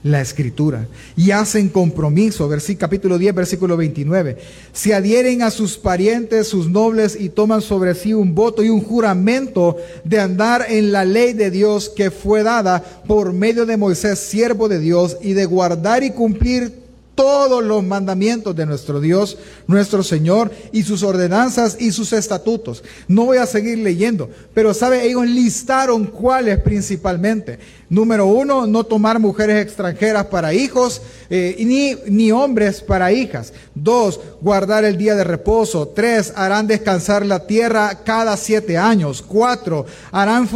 [0.02, 0.86] la escritura.
[1.16, 4.38] Y hacen compromiso, versículo, capítulo 10, versículo 29.
[4.72, 8.82] Se adhieren a sus parientes, sus nobles, y toman sobre sí un voto y un
[8.82, 14.18] juramento de andar en la ley de Dios que fue dada por medio de Moisés,
[14.18, 16.80] siervo de Dios, y de guardar y cumplir
[17.20, 19.36] todos los mandamientos de nuestro Dios,
[19.66, 22.82] nuestro Señor, y sus ordenanzas y sus estatutos.
[23.08, 27.58] No voy a seguir leyendo, pero sabe, ellos listaron cuáles principalmente.
[27.90, 33.52] Número uno, no tomar mujeres extranjeras para hijos, eh, ni, ni hombres para hijas.
[33.74, 35.88] Dos, guardar el día de reposo.
[35.88, 39.24] Tres, harán descansar la tierra cada siete años.
[39.26, 40.48] Cuatro, harán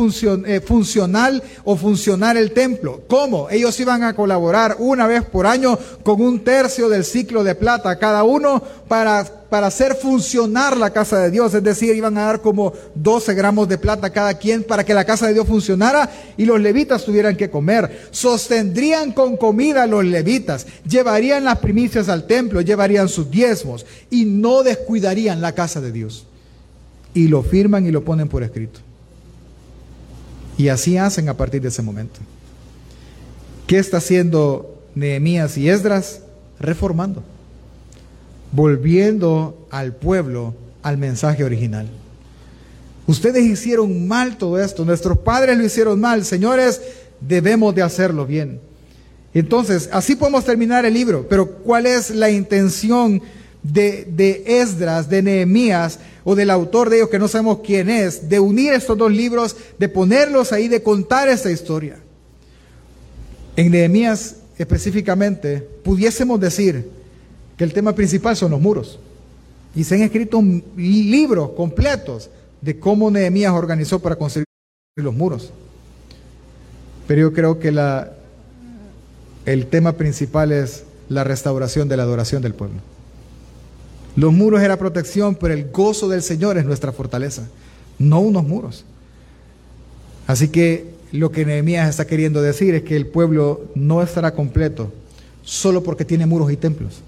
[0.47, 3.03] eh, funcional o funcionar el templo.
[3.09, 3.51] ¿Cómo?
[3.51, 7.99] Ellos iban a colaborar una vez por año con un tercio del ciclo de plata
[7.99, 11.55] cada uno para para hacer funcionar la casa de Dios.
[11.55, 15.05] Es decir, iban a dar como 12 gramos de plata cada quien para que la
[15.05, 18.09] casa de Dios funcionara y los levitas tuvieran que comer.
[18.11, 24.25] Sostendrían con comida a los levitas, llevarían las primicias al templo, llevarían sus diezmos y
[24.25, 26.27] no descuidarían la casa de Dios.
[27.15, 28.81] Y lo firman y lo ponen por escrito.
[30.59, 32.19] Y así hacen a partir de ese momento.
[33.69, 36.23] ¿Qué está haciendo Nehemías y Esdras?
[36.59, 37.23] Reformando
[38.55, 41.89] volviendo al pueblo al mensaje original.
[43.07, 46.81] Ustedes hicieron mal todo esto, nuestros padres lo hicieron mal, señores,
[47.21, 48.61] debemos de hacerlo bien.
[49.35, 53.21] Entonces, así podemos terminar el libro, pero ¿cuál es la intención
[53.63, 58.29] de, de Esdras, de Nehemías o del autor de ellos que no sabemos quién es,
[58.29, 61.99] de unir estos dos libros, de ponerlos ahí, de contar esta historia?
[63.57, 66.89] En Nehemías específicamente, pudiésemos decir,
[67.57, 68.99] que el tema principal son los muros.
[69.75, 70.43] Y se han escrito
[70.77, 74.47] libros completos de cómo Nehemías organizó para construir
[74.97, 75.51] los muros.
[77.07, 77.69] Pero yo creo que
[79.47, 82.81] el tema principal es la restauración de la adoración del pueblo.
[84.17, 87.49] Los muros era protección, pero el gozo del Señor es nuestra fortaleza,
[87.99, 88.85] no unos muros.
[90.27, 94.93] Así que lo que Nehemías está queriendo decir es que el pueblo no estará completo
[95.43, 97.03] solo porque tiene muros y templos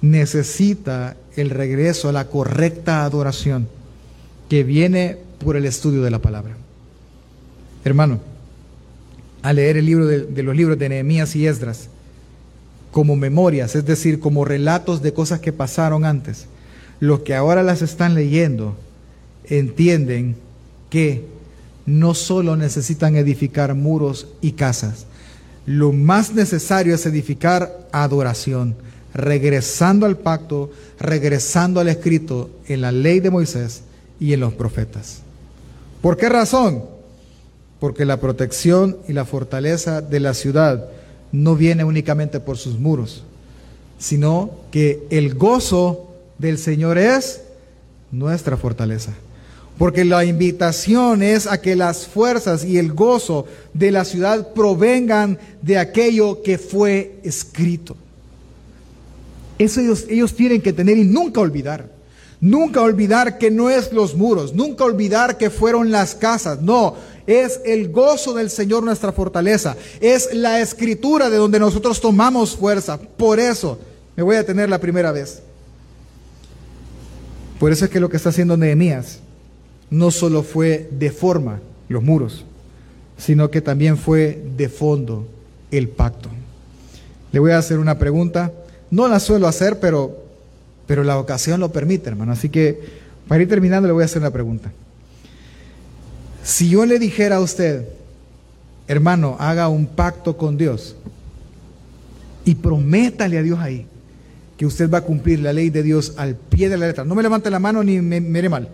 [0.00, 3.68] necesita el regreso a la correcta adoración
[4.48, 6.56] que viene por el estudio de la palabra.
[7.84, 8.20] Hermano,
[9.42, 11.88] al leer el libro de, los libros de Nehemías y Esdras,
[12.90, 16.46] como memorias, es decir, como relatos de cosas que pasaron antes,
[17.00, 18.76] los que ahora las están leyendo
[19.44, 20.36] entienden
[20.90, 21.24] que
[21.86, 25.06] no solo necesitan edificar muros y casas,
[25.66, 28.74] lo más necesario es edificar adoración
[29.14, 33.82] regresando al pacto, regresando al escrito en la ley de Moisés
[34.20, 35.20] y en los profetas.
[36.00, 36.84] ¿Por qué razón?
[37.80, 40.88] Porque la protección y la fortaleza de la ciudad
[41.32, 43.24] no viene únicamente por sus muros,
[43.98, 47.42] sino que el gozo del Señor es
[48.10, 49.12] nuestra fortaleza.
[49.76, 55.38] Porque la invitación es a que las fuerzas y el gozo de la ciudad provengan
[55.62, 57.96] de aquello que fue escrito.
[59.58, 61.90] Eso ellos, tienen que tener y nunca olvidar.
[62.40, 66.94] Nunca olvidar que no es los muros, nunca olvidar que fueron las casas, no,
[67.26, 72.96] es el gozo del Señor nuestra fortaleza, es la escritura de donde nosotros tomamos fuerza.
[72.96, 73.80] Por eso
[74.14, 75.42] me voy a tener la primera vez.
[77.58, 79.18] Por eso es que lo que está haciendo Nehemías
[79.90, 82.44] no solo fue de forma los muros,
[83.16, 85.26] sino que también fue de fondo
[85.70, 86.28] el pacto.
[87.32, 88.52] Le voy a hacer una pregunta.
[88.90, 90.16] No la suelo hacer, pero,
[90.86, 92.32] pero la ocasión lo permite, hermano.
[92.32, 92.80] Así que
[93.26, 94.72] para ir terminando le voy a hacer una pregunta.
[96.42, 97.86] Si yo le dijera a usted,
[98.86, 100.96] hermano, haga un pacto con Dios
[102.44, 103.86] y prométale a Dios ahí
[104.56, 107.04] que usted va a cumplir la ley de Dios al pie de la letra.
[107.04, 108.68] No me levante la mano ni me mire mal.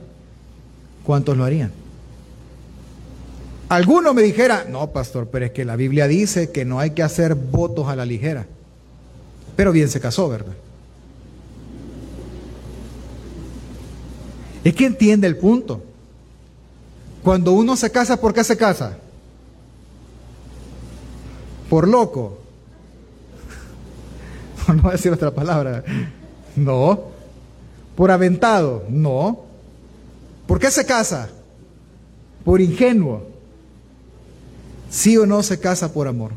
[1.05, 1.73] ¿Cuántos lo harían?
[3.69, 7.03] Alguno me dijera, no, pastor, pero es que la Biblia dice que no hay que
[7.03, 8.47] hacer votos a la ligera.
[9.57, 10.55] Pero bien se casó, ¿verdad?
[14.65, 15.83] Es que entiende el punto.
[17.23, 18.99] Cuando uno se casa, ¿por qué se casa?
[21.69, 22.39] Por loco.
[24.75, 25.85] No voy a decir otra palabra.
[26.57, 27.11] No.
[27.95, 28.85] Por aventado.
[28.89, 29.45] No.
[30.47, 31.29] ¿Por qué se casa?
[32.45, 33.27] Por ingenuo.
[34.91, 36.33] Sí o no se casa por amor.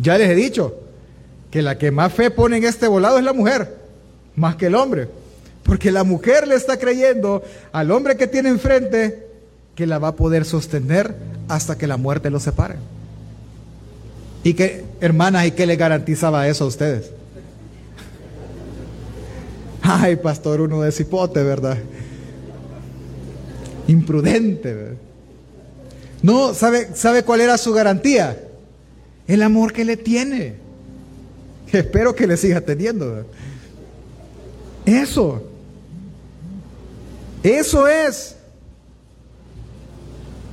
[0.00, 0.74] Ya les he dicho,
[1.54, 3.76] que la que más fe pone en este volado es la mujer,
[4.34, 5.06] más que el hombre.
[5.62, 9.28] Porque la mujer le está creyendo al hombre que tiene enfrente
[9.76, 11.14] que la va a poder sostener
[11.46, 12.74] hasta que la muerte lo separe.
[14.42, 17.12] Y que, hermanas, ¿y qué le garantizaba eso a ustedes?
[19.80, 21.78] Ay, pastor, uno de cipote, ¿verdad?
[23.86, 24.96] Imprudente.
[26.20, 28.42] No, ¿sabe, ¿sabe cuál era su garantía?
[29.28, 30.63] El amor que le tiene.
[31.72, 33.26] Espero que le siga teniendo.
[34.84, 35.42] Eso.
[37.42, 38.36] Eso es.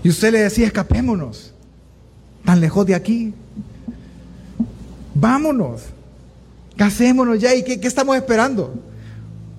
[0.04, 1.54] Y usted le decía, escapémonos.
[2.43, 3.34] tan lejos de aquí.
[5.13, 5.82] Vámonos,
[6.78, 7.54] casémonos ya.
[7.54, 8.74] ¿Y qué, estamos esperando?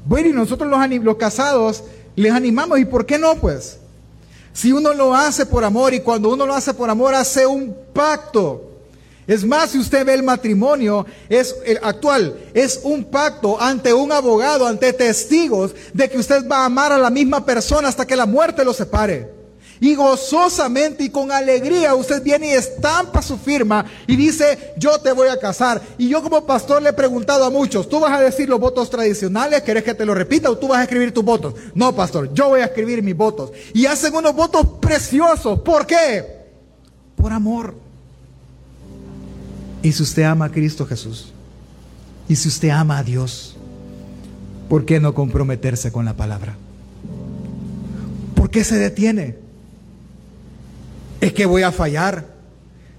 [0.05, 1.85] Bueno, y nosotros los, los casados
[2.17, 2.79] les animamos.
[2.81, 3.79] ¿Y por qué no, pues?
[4.53, 7.75] Si uno lo hace por amor y cuando uno lo hace por amor hace un
[7.93, 8.72] pacto.
[9.33, 14.13] Es más, si usted ve el matrimonio es el actual, es un pacto ante un
[14.13, 18.15] abogado, ante testigos de que usted va a amar a la misma persona hasta que
[18.15, 19.31] la muerte lo separe.
[19.81, 25.13] Y gozosamente y con alegría usted viene y estampa su firma y dice, yo te
[25.13, 25.81] voy a casar.
[25.97, 28.91] Y yo como pastor le he preguntado a muchos, ¿tú vas a decir los votos
[28.91, 29.63] tradicionales?
[29.63, 31.55] ¿Querés que te lo repita o tú vas a escribir tus votos?
[31.75, 33.51] No, pastor, yo voy a escribir mis votos.
[33.73, 35.61] Y hacen unos votos preciosos.
[35.61, 36.23] ¿Por qué?
[37.17, 37.92] Por amor.
[39.83, 41.33] Y si usted ama a Cristo Jesús,
[42.29, 43.57] y si usted ama a Dios,
[44.69, 46.57] ¿por qué no comprometerse con la palabra?
[48.35, 49.43] ¿Por qué se detiene?
[51.23, 52.27] es que voy a fallar.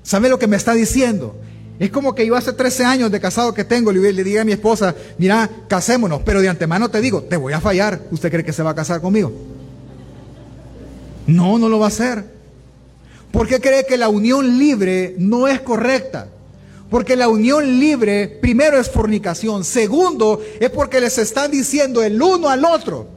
[0.01, 1.35] ¿Sabe lo que me está diciendo?
[1.77, 4.45] Es como que yo hace 13 años de casado que tengo, le, le diga a
[4.45, 7.99] mi esposa, mira, casémonos, pero de antemano te digo, te voy a fallar.
[8.11, 9.33] ¿Usted cree que se va a casar conmigo?
[11.27, 12.23] No, no lo va a hacer.
[13.29, 16.29] ¿Por qué cree que la unión libre no es correcta?
[16.93, 22.49] Porque la unión libre, primero es fornicación, segundo es porque les están diciendo el uno
[22.49, 23.07] al otro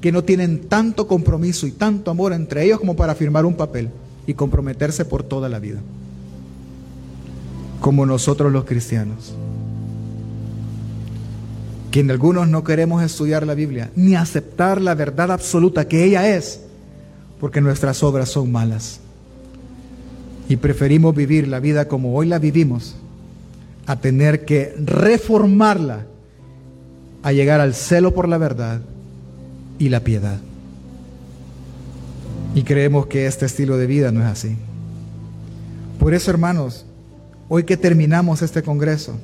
[0.00, 3.90] que no tienen tanto compromiso y tanto amor entre ellos como para firmar un papel
[4.26, 5.78] y comprometerse por toda la vida,
[7.80, 9.34] como nosotros los cristianos,
[11.92, 16.62] que algunos no queremos estudiar la Biblia ni aceptar la verdad absoluta que ella es,
[17.38, 18.98] porque nuestras obras son malas.
[20.50, 22.96] Y preferimos vivir la vida como hoy la vivimos,
[23.86, 26.06] a tener que reformarla,
[27.22, 28.80] a llegar al celo por la verdad
[29.78, 30.40] y la piedad.
[32.56, 34.56] Y creemos que este estilo de vida no es así.
[36.00, 36.84] Por eso, hermanos,
[37.48, 39.20] hoy que terminamos este Congreso,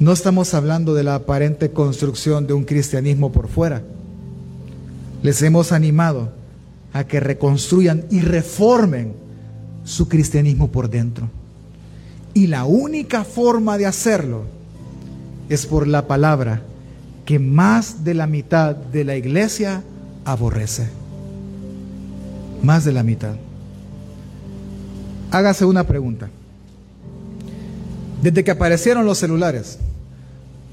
[0.00, 3.82] no estamos hablando de la aparente construcción de un cristianismo por fuera.
[5.22, 6.32] Les hemos animado
[6.94, 9.27] a que reconstruyan y reformen
[9.88, 11.30] su cristianismo por dentro.
[12.34, 14.44] Y la única forma de hacerlo
[15.48, 16.60] es por la palabra
[17.24, 19.82] que más de la mitad de la iglesia
[20.26, 20.88] aborrece.
[22.62, 23.34] Más de la mitad.
[25.30, 26.28] Hágase una pregunta.
[28.22, 29.78] Desde que aparecieron los celulares,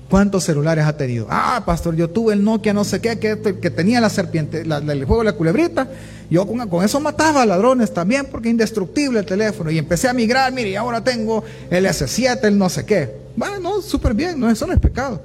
[0.09, 1.27] ¿cuántos celulares ha tenido?
[1.29, 5.05] Ah, pastor, yo tuve el Nokia no sé qué, que, que tenía la serpiente, el
[5.05, 5.87] juego de la culebrita.
[6.29, 9.69] Yo con, eso mataba ladrones también porque indestructible el teléfono.
[9.69, 13.25] Y empecé a migrar, mire, y ahora tengo el S7, el no sé qué.
[13.35, 15.21] Bueno, no, súper bien, no, eso no es pecado.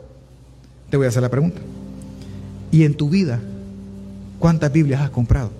[0.90, 1.60] Te voy a hacer la pregunta.
[2.70, 3.40] ¿Y en tu vida
[4.38, 5.50] cuántas Biblias has comprado?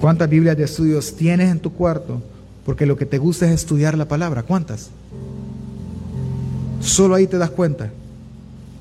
[0.00, 2.22] ¿Cuántas Biblias de estudios tienes en tu cuarto?
[2.64, 4.42] Porque lo que te gusta es estudiar la palabra.
[4.42, 4.90] ¿Cuántas?
[6.80, 7.90] Solo ahí te das cuenta.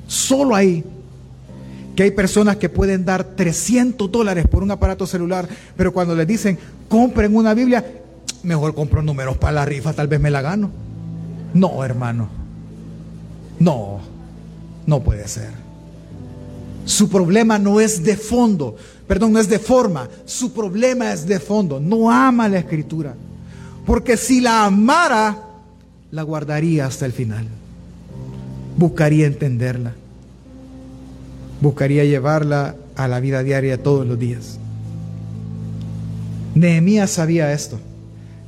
[0.07, 0.83] Solo ahí.
[1.95, 6.27] Que hay personas que pueden dar 300 dólares por un aparato celular, pero cuando les
[6.27, 7.85] dicen, compren una Biblia,
[8.43, 10.71] mejor compro números para la rifa, tal vez me la gano.
[11.53, 12.27] No, hermano.
[13.59, 13.99] No,
[14.85, 15.51] no puede ser.
[16.83, 18.75] Su problema no es de fondo,
[19.07, 21.79] perdón, no es de forma, su problema es de fondo.
[21.79, 23.15] No ama la escritura.
[23.85, 25.37] Porque si la amara,
[26.11, 27.47] la guardaría hasta el final.
[28.77, 29.93] Buscaría entenderla.
[31.61, 34.59] Buscaría llevarla a la vida diaria todos los días.
[36.55, 37.79] Nehemías sabía esto.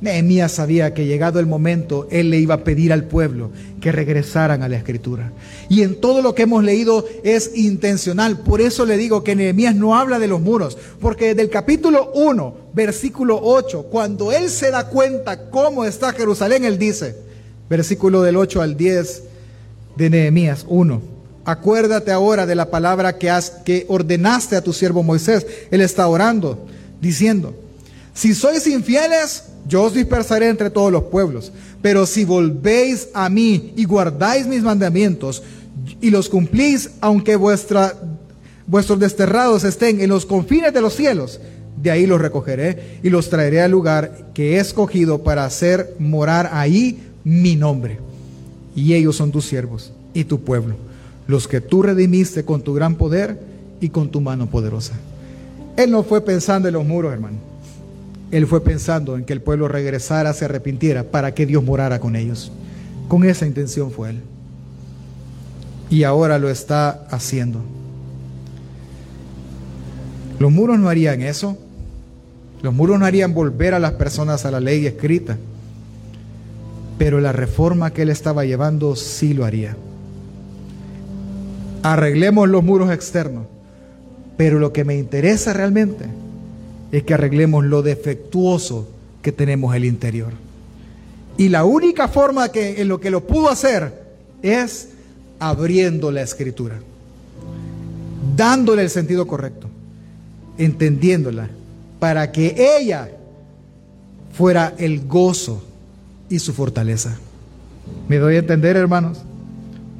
[0.00, 4.62] Nehemías sabía que llegado el momento, él le iba a pedir al pueblo que regresaran
[4.62, 5.32] a la escritura.
[5.68, 8.38] Y en todo lo que hemos leído es intencional.
[8.40, 12.12] Por eso le digo que Nehemías no habla de los muros, porque desde el capítulo
[12.14, 17.16] 1, versículo 8, cuando él se da cuenta cómo está Jerusalén, él dice,
[17.68, 19.22] versículo del 8 al 10
[19.98, 21.02] de Nehemías 1,
[21.44, 25.44] acuérdate ahora de la palabra que, has, que ordenaste a tu siervo Moisés.
[25.72, 26.66] Él está orando,
[27.00, 27.54] diciendo,
[28.14, 31.52] si sois infieles, yo os dispersaré entre todos los pueblos.
[31.82, 35.42] Pero si volvéis a mí y guardáis mis mandamientos
[36.00, 37.92] y los cumplís, aunque vuestra,
[38.66, 41.40] vuestros desterrados estén en los confines de los cielos,
[41.80, 46.50] de ahí los recogeré y los traeré al lugar que he escogido para hacer morar
[46.52, 48.07] ahí mi nombre.
[48.78, 50.76] Y ellos son tus siervos y tu pueblo,
[51.26, 53.36] los que tú redimiste con tu gran poder
[53.80, 54.92] y con tu mano poderosa.
[55.76, 57.38] Él no fue pensando en los muros, hermano.
[58.30, 62.14] Él fue pensando en que el pueblo regresara, se arrepintiera, para que Dios morara con
[62.14, 62.52] ellos.
[63.08, 64.20] Con esa intención fue Él.
[65.90, 67.58] Y ahora lo está haciendo.
[70.38, 71.58] Los muros no harían eso.
[72.62, 75.36] Los muros no harían volver a las personas a la ley escrita,
[76.98, 79.76] pero la reforma que él estaba llevando sí lo haría.
[81.84, 83.46] Arreglemos los muros externos,
[84.36, 86.06] pero lo que me interesa realmente
[86.90, 88.88] es que arreglemos lo defectuoso
[89.22, 90.32] que tenemos el interior.
[91.36, 93.92] Y la única forma que en lo que lo pudo hacer
[94.42, 94.88] es
[95.38, 96.80] abriendo la escritura,
[98.36, 99.68] dándole el sentido correcto,
[100.58, 101.48] entendiéndola,
[102.00, 103.08] para que ella
[104.32, 105.62] fuera el gozo
[106.28, 107.16] y su fortaleza.
[108.08, 109.18] ¿Me doy a entender, hermanos?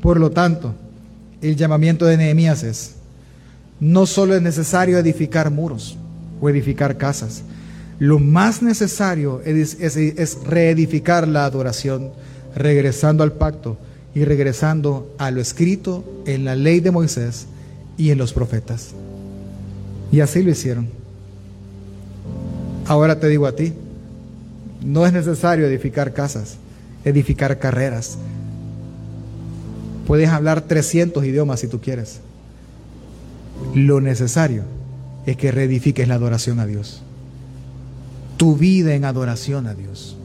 [0.00, 0.74] Por lo tanto,
[1.40, 2.94] el llamamiento de Nehemías es,
[3.80, 5.96] no solo es necesario edificar muros
[6.40, 7.42] o edificar casas,
[7.98, 12.12] lo más necesario es, reedificar la adoración,
[12.54, 13.76] regresando al pacto
[14.14, 17.46] y regresando a lo escrito en la ley de Moisés
[17.96, 18.90] y en los profetas.
[20.12, 20.88] Y así lo hicieron.
[22.86, 23.74] Ahora te digo a ti,
[24.82, 26.56] no es necesario edificar casas,
[27.04, 28.18] edificar carreras.
[30.06, 32.20] Puedes hablar 300 idiomas si tú quieres.
[33.74, 34.62] Lo necesario
[35.26, 37.02] es que reedifiques la adoración a Dios
[38.38, 40.16] tu vida en adoración a Dios,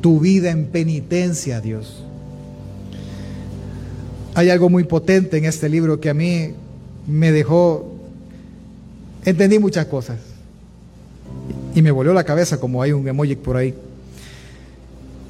[0.00, 2.02] tu vida en penitencia a Dios.
[4.34, 6.54] Hay algo muy potente en este libro que a mí
[7.06, 7.94] me dejó,
[9.24, 10.18] entendí muchas cosas
[11.74, 13.74] y me volvió la cabeza como hay un emoji por ahí.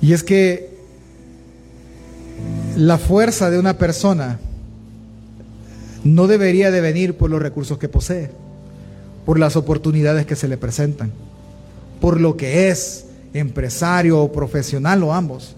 [0.00, 0.70] Y es que
[2.76, 4.38] la fuerza de una persona
[6.04, 8.30] no debería de venir por los recursos que posee,
[9.26, 11.12] por las oportunidades que se le presentan
[12.00, 15.54] por lo que es, empresario o profesional o ambos,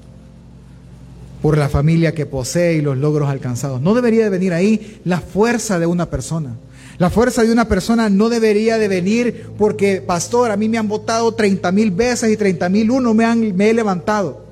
[1.40, 3.80] por la familia que posee y los logros alcanzados.
[3.80, 6.55] No debería de venir ahí la fuerza de una persona.
[6.99, 10.88] La fuerza de una persona no debería de venir porque, pastor, a mí me han
[10.88, 14.43] votado 30 mil veces y 30 mil uno me, han, me he levantado.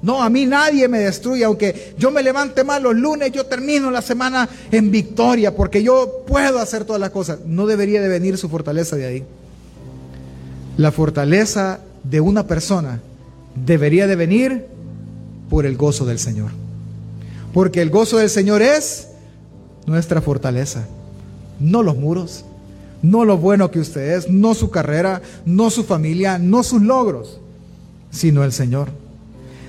[0.00, 3.90] No, a mí nadie me destruye, aunque yo me levante mal los lunes, yo termino
[3.90, 7.40] la semana en victoria porque yo puedo hacer todas las cosas.
[7.46, 9.24] No debería de venir su fortaleza de ahí.
[10.76, 13.00] La fortaleza de una persona
[13.56, 14.66] debería de venir
[15.50, 16.50] por el gozo del Señor.
[17.52, 19.08] Porque el gozo del Señor es
[19.86, 20.86] nuestra fortaleza,
[21.60, 22.44] no los muros,
[23.02, 27.40] no lo bueno que usted es, no su carrera, no su familia, no sus logros,
[28.10, 28.88] sino el Señor.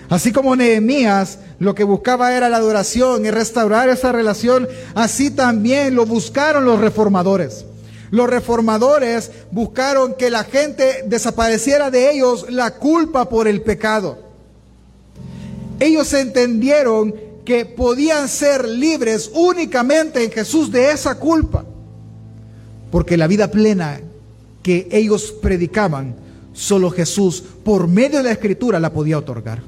[0.10, 5.94] Así como Nehemías lo que buscaba era la adoración y restaurar esa relación, así también
[5.94, 7.66] lo buscaron los reformadores.
[8.12, 14.18] Los reformadores buscaron que la gente desapareciera de ellos la culpa por el pecado.
[15.80, 17.14] Ellos entendieron
[17.46, 21.66] que podían ser libres únicamente en Jesús de esa culpa.
[22.92, 24.00] Porque la vida plena
[24.64, 26.16] que ellos predicaban,
[26.54, 29.62] solo Jesús, por medio de la escritura, la podía otorgar.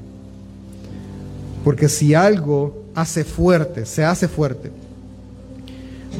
[1.64, 4.70] Porque si algo hace fuerte, se hace fuerte,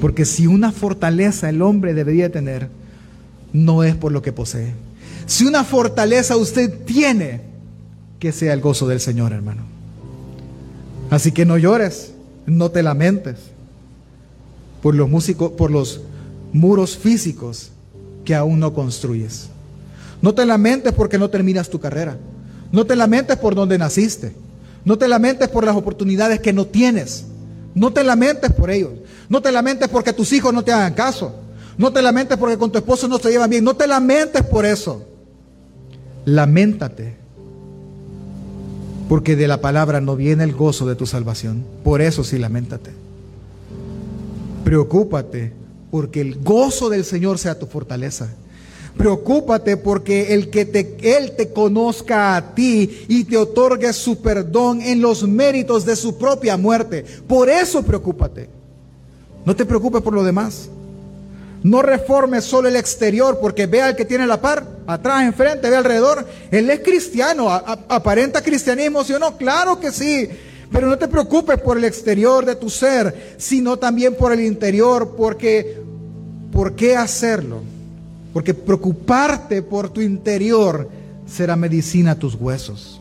[0.00, 2.68] porque si una fortaleza el hombre debería tener,
[3.53, 4.72] no es por lo que posee.
[5.26, 7.42] Si una fortaleza usted tiene,
[8.18, 9.62] que sea el gozo del Señor, hermano.
[11.11, 12.14] Así que no llores,
[12.46, 13.36] no te lamentes
[14.82, 16.00] por los músicos, por los
[16.53, 17.70] muros físicos
[18.24, 19.48] que aún no construyes.
[20.20, 22.16] No te lamentes porque no terminas tu carrera.
[22.70, 24.32] No te lamentes por donde naciste.
[24.84, 27.24] No te lamentes por las oportunidades que no tienes.
[27.74, 28.92] No te lamentes por ellos.
[29.28, 31.34] No te lamentes porque tus hijos no te hagan caso.
[31.76, 33.64] No te lamentes porque con tu esposo no se llevan bien.
[33.64, 35.05] No te lamentes por eso.
[36.24, 37.16] Lamentate.
[39.09, 41.64] Porque de la palabra no viene el gozo de tu salvación.
[41.82, 42.90] Por eso sí, lamentate.
[44.64, 45.61] Preocúpate
[45.93, 48.30] porque el gozo del Señor sea tu fortaleza.
[48.97, 54.80] Preocúpate porque el que te, Él te conozca a ti y te otorgue su perdón
[54.80, 57.05] en los méritos de su propia muerte.
[57.28, 58.49] Por eso preocúpate.
[59.45, 60.70] No te preocupes por lo demás.
[61.62, 65.76] No reformes solo el exterior porque vea al que tiene la par, atrás, enfrente, ve
[65.76, 66.26] alrededor.
[66.51, 69.36] Él es cristiano, aparenta cristianismo, ¿sí o no?
[69.36, 70.26] Claro que sí.
[70.72, 75.14] Pero no te preocupes por el exterior de tu ser, sino también por el interior,
[75.16, 75.82] porque
[76.53, 77.62] ¿por qué hacerlo?
[78.32, 80.88] Porque preocuparte por tu interior
[81.26, 83.00] será medicina a tus huesos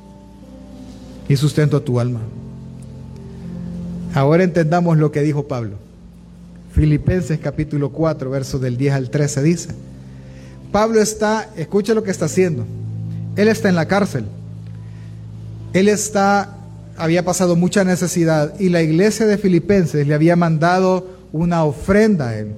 [1.28, 2.22] y sustento a tu alma.
[4.14, 5.76] Ahora entendamos lo que dijo Pablo.
[6.74, 9.70] Filipenses capítulo 4, versos del 10 al 13 dice,
[10.72, 12.66] Pablo está, escucha lo que está haciendo,
[13.36, 14.26] él está en la cárcel,
[15.74, 16.58] él está,
[16.97, 22.38] había pasado mucha necesidad y la iglesia de Filipenses le había mandado una ofrenda a
[22.38, 22.54] él.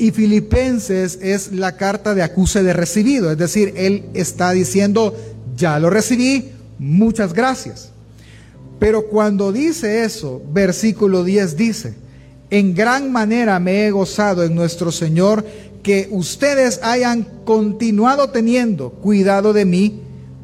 [0.00, 5.14] Y Filipenses es la carta de acuse de recibido, es decir, él está diciendo,
[5.54, 7.90] ya lo recibí, muchas gracias.
[8.78, 11.94] Pero cuando dice eso, versículo 10 dice,
[12.48, 15.44] en gran manera me he gozado en nuestro Señor
[15.82, 20.00] que ustedes hayan continuado teniendo cuidado de mí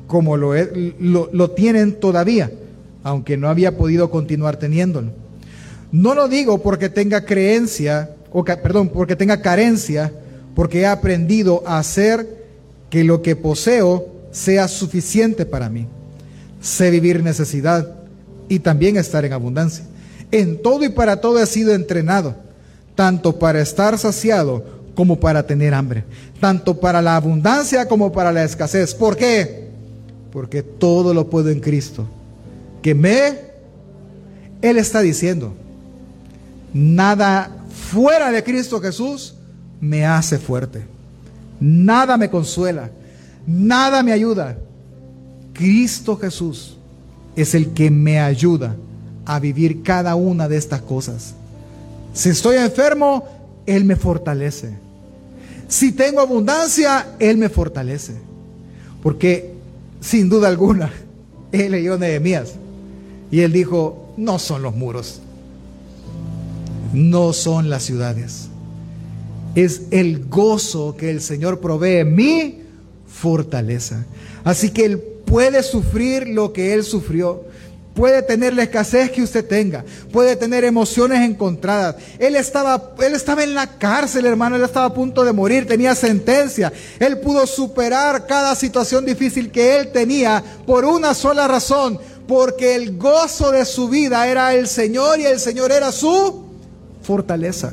[0.06, 0.52] como lo,
[1.00, 2.52] lo, tienen todavía,
[3.02, 5.12] aunque no había podido continuar teniéndolo.
[5.92, 10.12] No lo digo porque tenga creencia, perdón, porque tenga carencia,
[10.54, 12.44] porque he aprendido a hacer
[12.90, 15.86] que lo que poseo sea suficiente para mí.
[16.60, 17.94] Sé vivir necesidad
[18.48, 19.84] y también estar en abundancia.
[20.30, 22.34] En todo y para todo he sido entrenado,
[22.94, 24.64] tanto para estar saciado
[24.94, 26.04] como para tener hambre,
[26.40, 28.94] tanto para la abundancia como para la escasez.
[28.94, 29.68] ¿Por qué?
[30.32, 32.06] Porque todo lo puedo en Cristo,
[32.82, 33.38] que me,
[34.62, 35.52] Él está diciendo,
[36.72, 37.55] nada
[37.90, 39.34] fuera de Cristo Jesús
[39.80, 40.84] me hace fuerte,
[41.60, 42.90] nada me consuela,
[43.46, 44.58] nada me ayuda.
[45.52, 46.76] Cristo Jesús
[47.34, 48.76] es el que me ayuda
[49.24, 51.34] a vivir cada una de estas cosas.
[52.12, 53.26] Si estoy enfermo,
[53.66, 54.76] Él me fortalece.
[55.68, 58.14] Si tengo abundancia, Él me fortalece.
[59.02, 59.54] Porque
[60.00, 60.92] sin duda alguna,
[61.52, 62.54] Él leyó Nehemías
[63.30, 65.20] y Él dijo, no son los muros,
[66.96, 68.48] no son las ciudades.
[69.54, 72.62] Es el gozo que el Señor provee mi
[73.06, 74.06] fortaleza.
[74.44, 77.44] Así que Él puede sufrir lo que Él sufrió.
[77.94, 79.84] Puede tener la escasez que usted tenga.
[80.10, 81.96] Puede tener emociones encontradas.
[82.18, 84.56] Él estaba, él estaba en la cárcel, hermano.
[84.56, 85.66] Él estaba a punto de morir.
[85.66, 86.72] Tenía sentencia.
[86.98, 91.98] Él pudo superar cada situación difícil que él tenía por una sola razón.
[92.28, 96.45] Porque el gozo de su vida era el Señor y el Señor era su
[97.06, 97.72] fortaleza.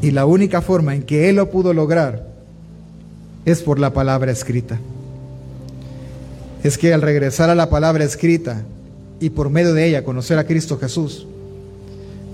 [0.00, 2.28] Y la única forma en que él lo pudo lograr
[3.44, 4.78] es por la palabra escrita
[6.62, 8.62] es que al regresar a la palabra escrita
[9.20, 11.26] y por medio de ella conocer a Cristo Jesús,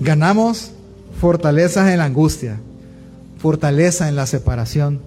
[0.01, 0.71] ganamos
[1.21, 2.59] fortalezas en la angustia,
[3.39, 5.01] fortaleza en la separación,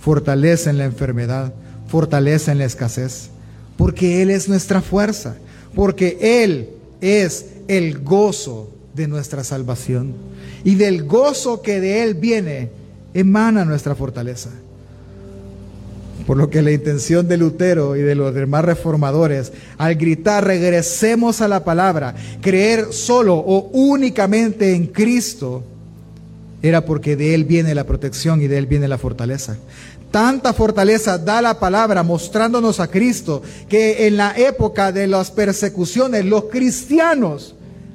[0.00, 1.52] fortaleza en la enfermedad,
[1.88, 3.28] fortaleza en la escasez,
[3.76, 5.36] porque Él es nuestra fuerza,
[5.74, 10.14] porque Él es el gozo de nuestra salvación
[10.62, 12.70] y del gozo que de Él viene
[13.12, 14.50] emana nuestra fortaleza.
[16.26, 21.40] Por lo que la intención de Lutero y de los demás reformadores, al gritar regresemos
[21.40, 25.62] a la palabra, creer solo o únicamente en Cristo,
[26.62, 29.58] era porque de Él viene la protección y de Él viene la fortaleza.
[30.10, 36.24] Tanta fortaleza da la palabra mostrándonos a Cristo que en la época de las persecuciones
[36.24, 37.54] los cristianos,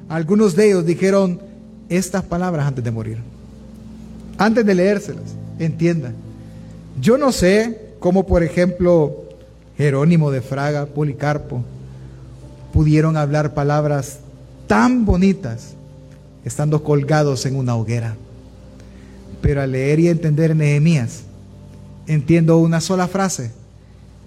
[0.09, 1.39] algunos de ellos dijeron
[1.87, 3.19] estas palabras antes de morir.
[4.37, 6.15] Antes de leérselas, entiendan.
[6.99, 9.25] Yo no sé como por ejemplo
[9.77, 11.63] Jerónimo de Fraga, Policarpo,
[12.73, 14.19] pudieron hablar palabras
[14.67, 15.73] tan bonitas
[16.43, 18.15] estando colgados en una hoguera.
[19.41, 21.21] Pero al leer y entender Nehemías,
[22.07, 23.51] entiendo una sola frase,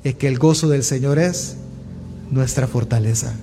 [0.05, 1.57] es que el gozo del Señor es
[2.30, 3.35] nuestra fortaleza.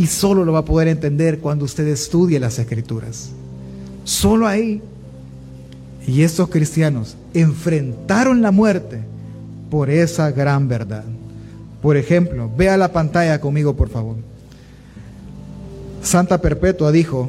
[0.00, 3.32] Y solo lo va a poder entender cuando usted estudie las escrituras.
[4.04, 4.80] Solo ahí.
[6.06, 9.02] Y estos cristianos enfrentaron la muerte
[9.70, 11.04] por esa gran verdad.
[11.82, 14.16] Por ejemplo, vea la pantalla conmigo, por favor.
[16.02, 17.28] Santa Perpetua dijo,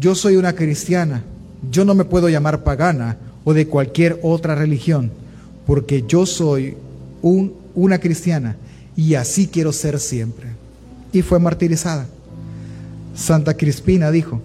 [0.00, 1.24] yo soy una cristiana,
[1.70, 5.10] yo no me puedo llamar pagana o de cualquier otra religión,
[5.66, 6.74] porque yo soy
[7.20, 8.56] un, una cristiana
[8.96, 10.47] y así quiero ser siempre.
[11.22, 12.06] Fue martirizada.
[13.14, 14.40] Santa Crispina dijo,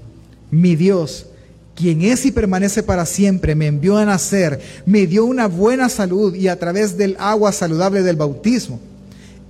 [0.50, 1.28] mi Dios
[1.76, 6.36] quien es y permanece para siempre, me envió a nacer, me dio una buena salud
[6.36, 8.80] y a través del agua saludable del bautismo,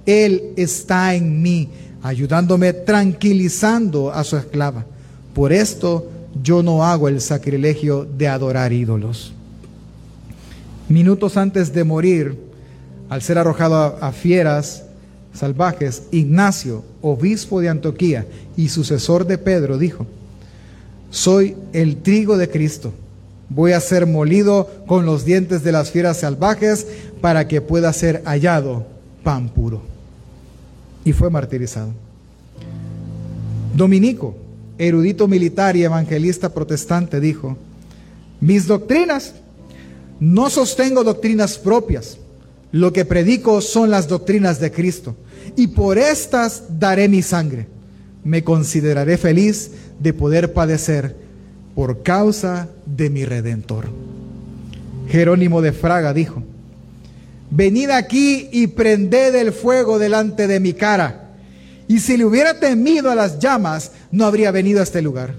[0.05, 1.69] Él está en mí,
[2.01, 4.86] ayudándome, tranquilizando a su esclava.
[5.34, 6.09] Por esto
[6.41, 9.34] yo no hago el sacrilegio de adorar ídolos.
[10.88, 12.38] Minutos antes de morir,
[13.09, 14.84] al ser arrojado a, fieras
[15.34, 18.25] salvajes, Ignacio, obispo de Antioquía
[18.55, 20.05] y sucesor de Pedro, dijo,
[21.09, 22.93] soy el trigo de Cristo.
[23.49, 26.88] Voy a ser molido con los dientes de las fieras salvajes
[27.21, 28.86] para que pueda ser hallado
[29.23, 29.81] pan puro.
[31.05, 31.91] Y fue martirizado.
[33.75, 34.36] Dominico,
[34.77, 37.57] erudito militar y evangelista protestante, dijo,
[38.39, 39.36] mis doctrinas,
[40.19, 42.17] no sostengo doctrinas propias,
[42.74, 45.15] lo que predico son las doctrinas de Cristo,
[45.55, 47.67] y por estas daré mi sangre.
[48.24, 49.69] Me consideraré feliz
[49.99, 51.15] de poder padecer
[51.76, 53.89] por causa de mi redentor.
[55.07, 56.41] Jerónimo de Fraga dijo,
[57.51, 61.30] venid aquí y prended el fuego delante de mi cara.
[61.88, 65.36] Y si le hubiera temido a las llamas, no habría venido a este lugar.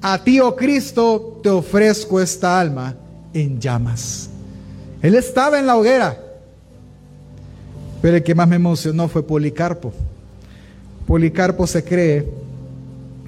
[0.00, 2.96] A ti, oh Cristo, te ofrezco esta alma
[3.32, 4.30] en llamas.
[5.00, 6.18] Él estaba en la hoguera,
[8.02, 9.94] pero el que más me emocionó fue Policarpo.
[11.06, 12.26] Policarpo se cree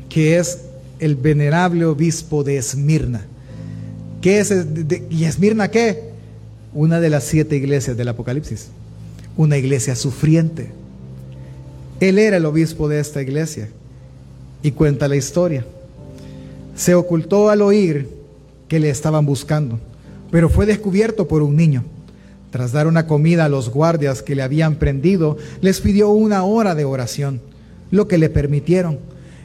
[0.09, 0.63] que es
[0.99, 3.25] el venerable obispo de Esmirna.
[4.21, 4.53] ¿Qué es?
[5.11, 6.11] ¿Y Esmirna qué?
[6.73, 8.69] Una de las siete iglesias del Apocalipsis.
[9.37, 10.71] Una iglesia sufriente.
[12.01, 13.69] Él era el obispo de esta iglesia.
[14.63, 15.65] Y cuenta la historia.
[16.75, 18.09] Se ocultó al oír
[18.67, 19.79] que le estaban buscando,
[20.33, 21.85] pero fue descubierto por un niño.
[22.55, 26.77] Tras dar una comida a los guardias que le habían prendido, les pidió una hora
[26.77, 27.41] de oración,
[27.91, 29.01] lo que le permitieron.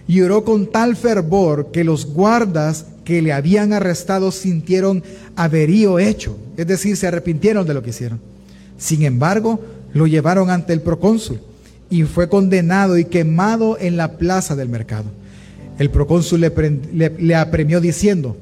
[0.07, 5.01] Y oró con tal fervor que los guardas que le habían arrestado sintieron
[5.35, 8.19] averío hecho, es decir, se arrepintieron de lo que hicieron.
[8.77, 9.59] Sin embargo,
[9.91, 11.39] lo llevaron ante el procónsul
[11.89, 15.05] y fue condenado y quemado en la plaza del mercado.
[15.79, 18.37] El procónsul le, le apremió diciendo,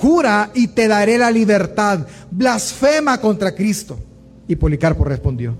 [0.00, 3.98] jura y te daré la libertad, blasfema contra Cristo.
[4.48, 5.54] Y Policarpo respondió,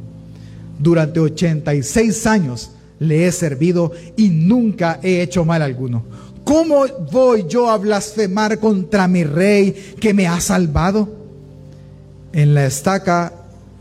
[0.79, 6.05] durante 86 años le he servido y nunca he hecho mal alguno.
[6.43, 11.09] ¿Cómo voy yo a blasfemar contra mi rey que me ha salvado?
[12.33, 13.33] En la estaca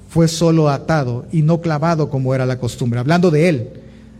[0.09, 3.69] fue solo atado y no clavado como era la costumbre, hablando de él.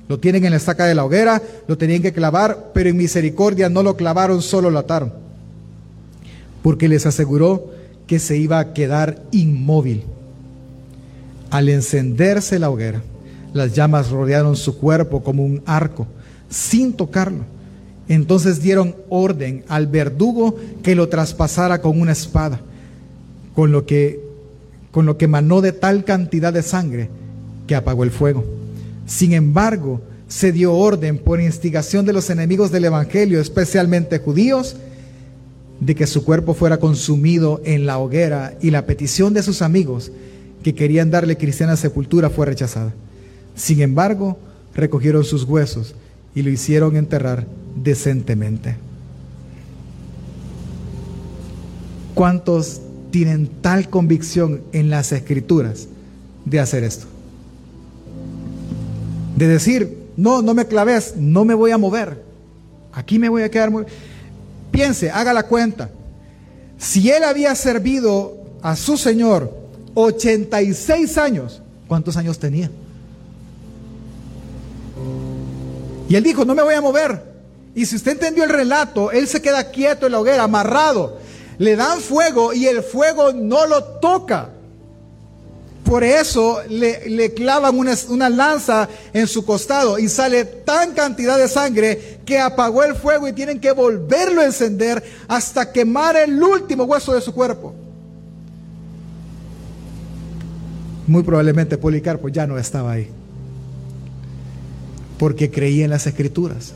[0.08, 3.70] Lo tienen en la estaca de la hoguera, lo tenían que clavar, pero en misericordia
[3.70, 5.29] no lo clavaron, solo lo ataron
[6.62, 7.72] porque les aseguró
[8.08, 10.04] que se iba a quedar inmóvil.
[11.50, 13.02] Al encenderse la hoguera,
[13.54, 16.08] las llamas rodearon su cuerpo como un arco,
[16.50, 17.44] sin tocarlo.
[18.08, 22.60] Entonces dieron orden al verdugo que lo traspasara con una espada,
[23.54, 24.28] con lo que
[24.92, 27.10] con lo que manó de tal cantidad de sangre
[27.68, 28.44] que apagó el fuego.
[29.06, 34.78] Sin embargo, se dio orden por instigación de los enemigos del evangelio, especialmente judíos,
[35.80, 40.12] de que su cuerpo fuera consumido en la hoguera y la petición de sus amigos
[40.64, 42.94] que querían darle cristiana sepultura fue rechazada.
[43.56, 44.38] Sin embargo,
[44.76, 45.96] recogieron sus huesos
[46.36, 48.76] y lo hicieron enterrar decentemente.
[52.14, 55.88] ¿Cuántos tienen tal convicción en las escrituras
[56.46, 57.08] de hacer esto?
[59.38, 62.22] De decir, no, no me claves, no me voy a mover,
[62.92, 63.72] aquí me voy a quedar.
[64.72, 65.90] Piense, haga la cuenta.
[66.78, 69.54] Si él había servido a su Señor
[69.94, 72.70] 86 años, ¿cuántos años tenía?
[76.08, 77.24] Y él dijo, no me voy a mover.
[77.76, 81.20] Y si usted entendió el relato, él se queda quieto en la hoguera, amarrado.
[81.58, 84.50] Le dan fuego y el fuego no lo toca.
[85.90, 92.20] Por eso le, clavan una, lanza en su costado y sale tan cantidad de sangre
[92.28, 97.12] que apagó el fuego y tienen que volverlo a encender hasta quemar el último hueso
[97.16, 97.74] de su cuerpo.
[101.08, 103.10] Muy probablemente Policarpo ya no estaba ahí.
[105.18, 106.74] Porque creía en las escrituras.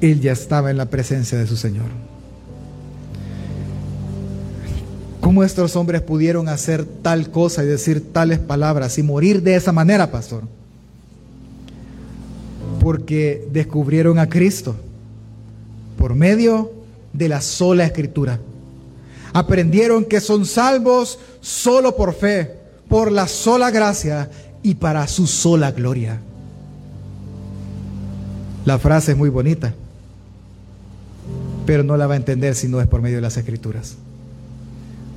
[0.00, 2.05] Él ya estaba en la presencia de su Señor.
[5.26, 9.72] ¿Cómo estos hombres pudieron hacer tal cosa y decir tales palabras y morir de esa
[9.72, 10.44] manera, pastor?
[12.80, 14.76] Porque descubrieron a Cristo
[15.98, 16.70] por medio
[17.12, 18.38] de la sola escritura.
[19.32, 22.52] Aprendieron que son salvos solo por fe,
[22.88, 24.30] por la sola gracia
[24.62, 26.20] y para su sola gloria.
[28.64, 29.74] La frase es muy bonita,
[31.66, 33.96] pero no la va a entender si no es por medio de las escrituras.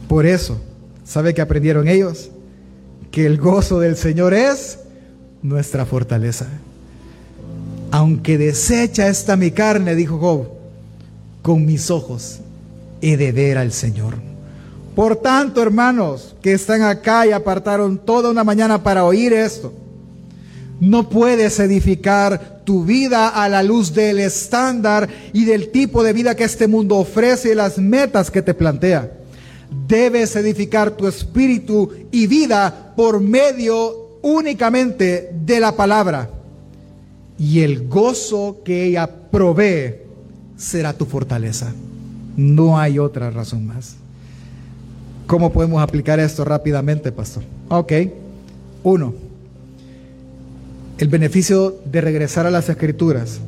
[0.10, 0.60] Por eso,
[1.06, 2.32] ¿sabe qué aprendieron ellos?
[3.12, 4.80] Que el gozo del Señor es
[5.44, 6.48] nuestra fortaleza.
[7.92, 10.48] Aunque desecha esta mi carne, dijo Job,
[11.44, 12.40] con mis ojos
[13.02, 14.16] he de ver al Señor.
[14.96, 19.72] Por tanto, hermanos que están acá y apartaron toda una mañana para oír esto,
[20.80, 26.36] no puedes edificar tu vida a la luz del estándar y del tipo de vida
[26.36, 29.19] que este mundo ofrece y las metas que te plantea
[29.88, 36.30] debes edificar tu espíritu y vida por medio únicamente de la palabra.
[37.38, 39.96] Y el gozo que ella provee
[40.58, 41.74] será tu fortaleza.
[42.36, 43.96] No hay otra razón más.
[45.26, 47.44] ¿Cómo podemos aplicar esto rápidamente, pastor?
[47.70, 47.94] Ok.
[48.84, 49.14] Uno,
[50.98, 53.40] el beneficio de regresar a las escrituras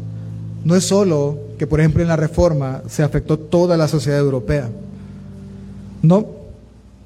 [0.64, 4.70] no es solo que, por ejemplo, en la reforma se afectó toda la sociedad europea.
[6.02, 6.28] No,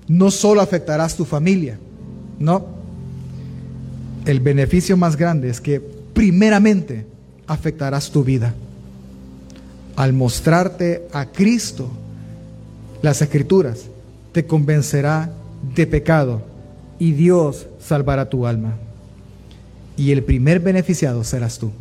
[0.07, 1.77] no solo afectarás tu familia,
[2.39, 2.65] no.
[4.25, 7.05] El beneficio más grande es que primeramente
[7.47, 8.53] afectarás tu vida.
[9.95, 11.89] Al mostrarte a Cristo,
[13.01, 13.85] las escrituras
[14.31, 15.31] te convencerá
[15.75, 16.41] de pecado
[16.99, 18.75] y Dios salvará tu alma.
[19.97, 21.71] Y el primer beneficiado serás tú.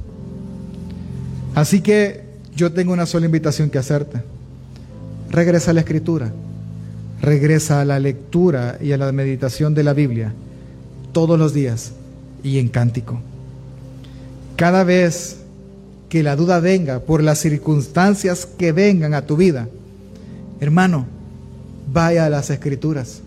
[1.54, 4.22] Así que yo tengo una sola invitación que hacerte.
[5.30, 6.32] Regresa a la escritura.
[7.24, 10.34] Regresa a la lectura y a la meditación de la Biblia
[11.12, 11.92] todos los días
[12.42, 13.18] y en cántico.
[14.56, 15.38] Cada vez
[16.10, 19.70] que la duda venga por las circunstancias que vengan a tu vida,
[20.60, 21.06] hermano,
[21.90, 23.22] vaya a las escrituras.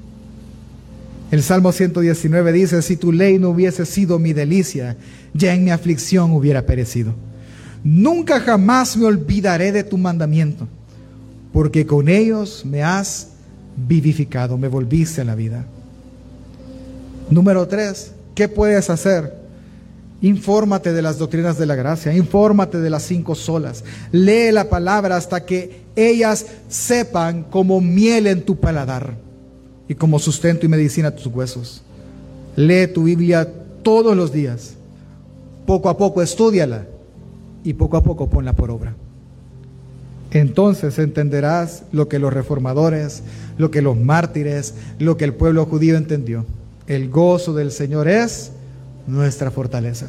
[1.31, 4.95] El Salmo 119 dice, si tu ley no hubiese sido mi delicia,
[5.33, 7.15] ya en mi aflicción hubiera perecido.
[7.83, 10.67] Nunca jamás me olvidaré de tu mandamiento,
[11.51, 13.29] porque con ellos me has
[13.78, 15.65] vivificado, me volviste a la vida.
[17.30, 19.36] Número tres, ¿qué puedes hacer?
[20.21, 25.15] Infórmate de las doctrinas de la gracia, infórmate de las cinco solas, lee la palabra
[25.15, 29.13] hasta que ellas sepan como miel en tu paladar
[29.88, 31.84] y como sustento y medicina a tus huesos.
[32.55, 33.47] Lee tu Biblia
[33.84, 34.73] todos los días.
[35.67, 36.86] Poco a poco estudiala
[37.63, 38.95] y poco a poco ponla por obra.
[40.32, 43.23] Entonces entenderás lo que los reformadores,
[43.57, 46.45] lo que los mártires, lo que el pueblo judío entendió.
[46.88, 48.51] El gozo del Señor es
[49.07, 50.07] nuestra fortaleza.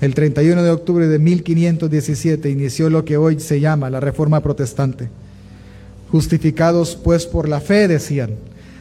[0.00, 5.08] El 31 de octubre de 1517 inició lo que hoy se llama la Reforma Protestante.
[6.10, 8.30] Justificados pues por la fe, decían,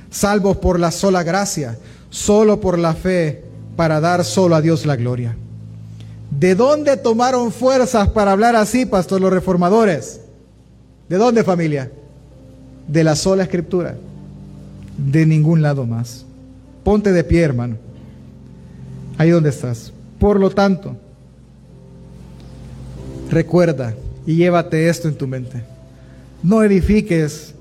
[0.09, 1.77] salvos por la sola gracia,
[2.09, 3.43] solo por la fe,
[3.75, 5.35] para dar solo a Dios la gloria.
[6.29, 10.19] ¿De dónde tomaron fuerzas para hablar así, pastor, los reformadores?
[11.13, 11.91] ¿De dónde, familia?
[12.87, 13.95] De la sola escritura.
[14.97, 16.25] De ningún lado más.
[16.83, 17.75] Ponte de pie, hermano.
[19.19, 19.93] Ahí donde estás.
[20.17, 20.97] Por lo tanto,
[23.29, 23.93] recuerda
[24.25, 25.61] y llévate esto en tu mente.
[26.41, 27.53] No edifiques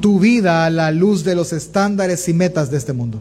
[0.00, 3.20] tu vida a la luz de los estándares y metas de este mundo.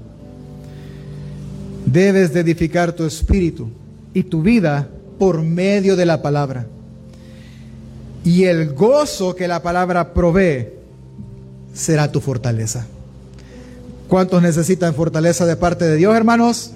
[1.86, 3.68] Debes de edificar tu espíritu
[4.14, 4.88] y tu vida
[5.20, 6.68] por medio de la palabra.
[8.26, 10.70] Y el gozo que la palabra provee
[11.74, 12.88] será tu fortaleza.
[14.08, 16.72] ¿Cuántos necesitan fortaleza de parte de Dios, hermanos?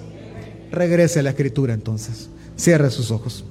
[0.70, 2.28] Regrese a la escritura entonces.
[2.56, 3.44] Cierre sus ojos.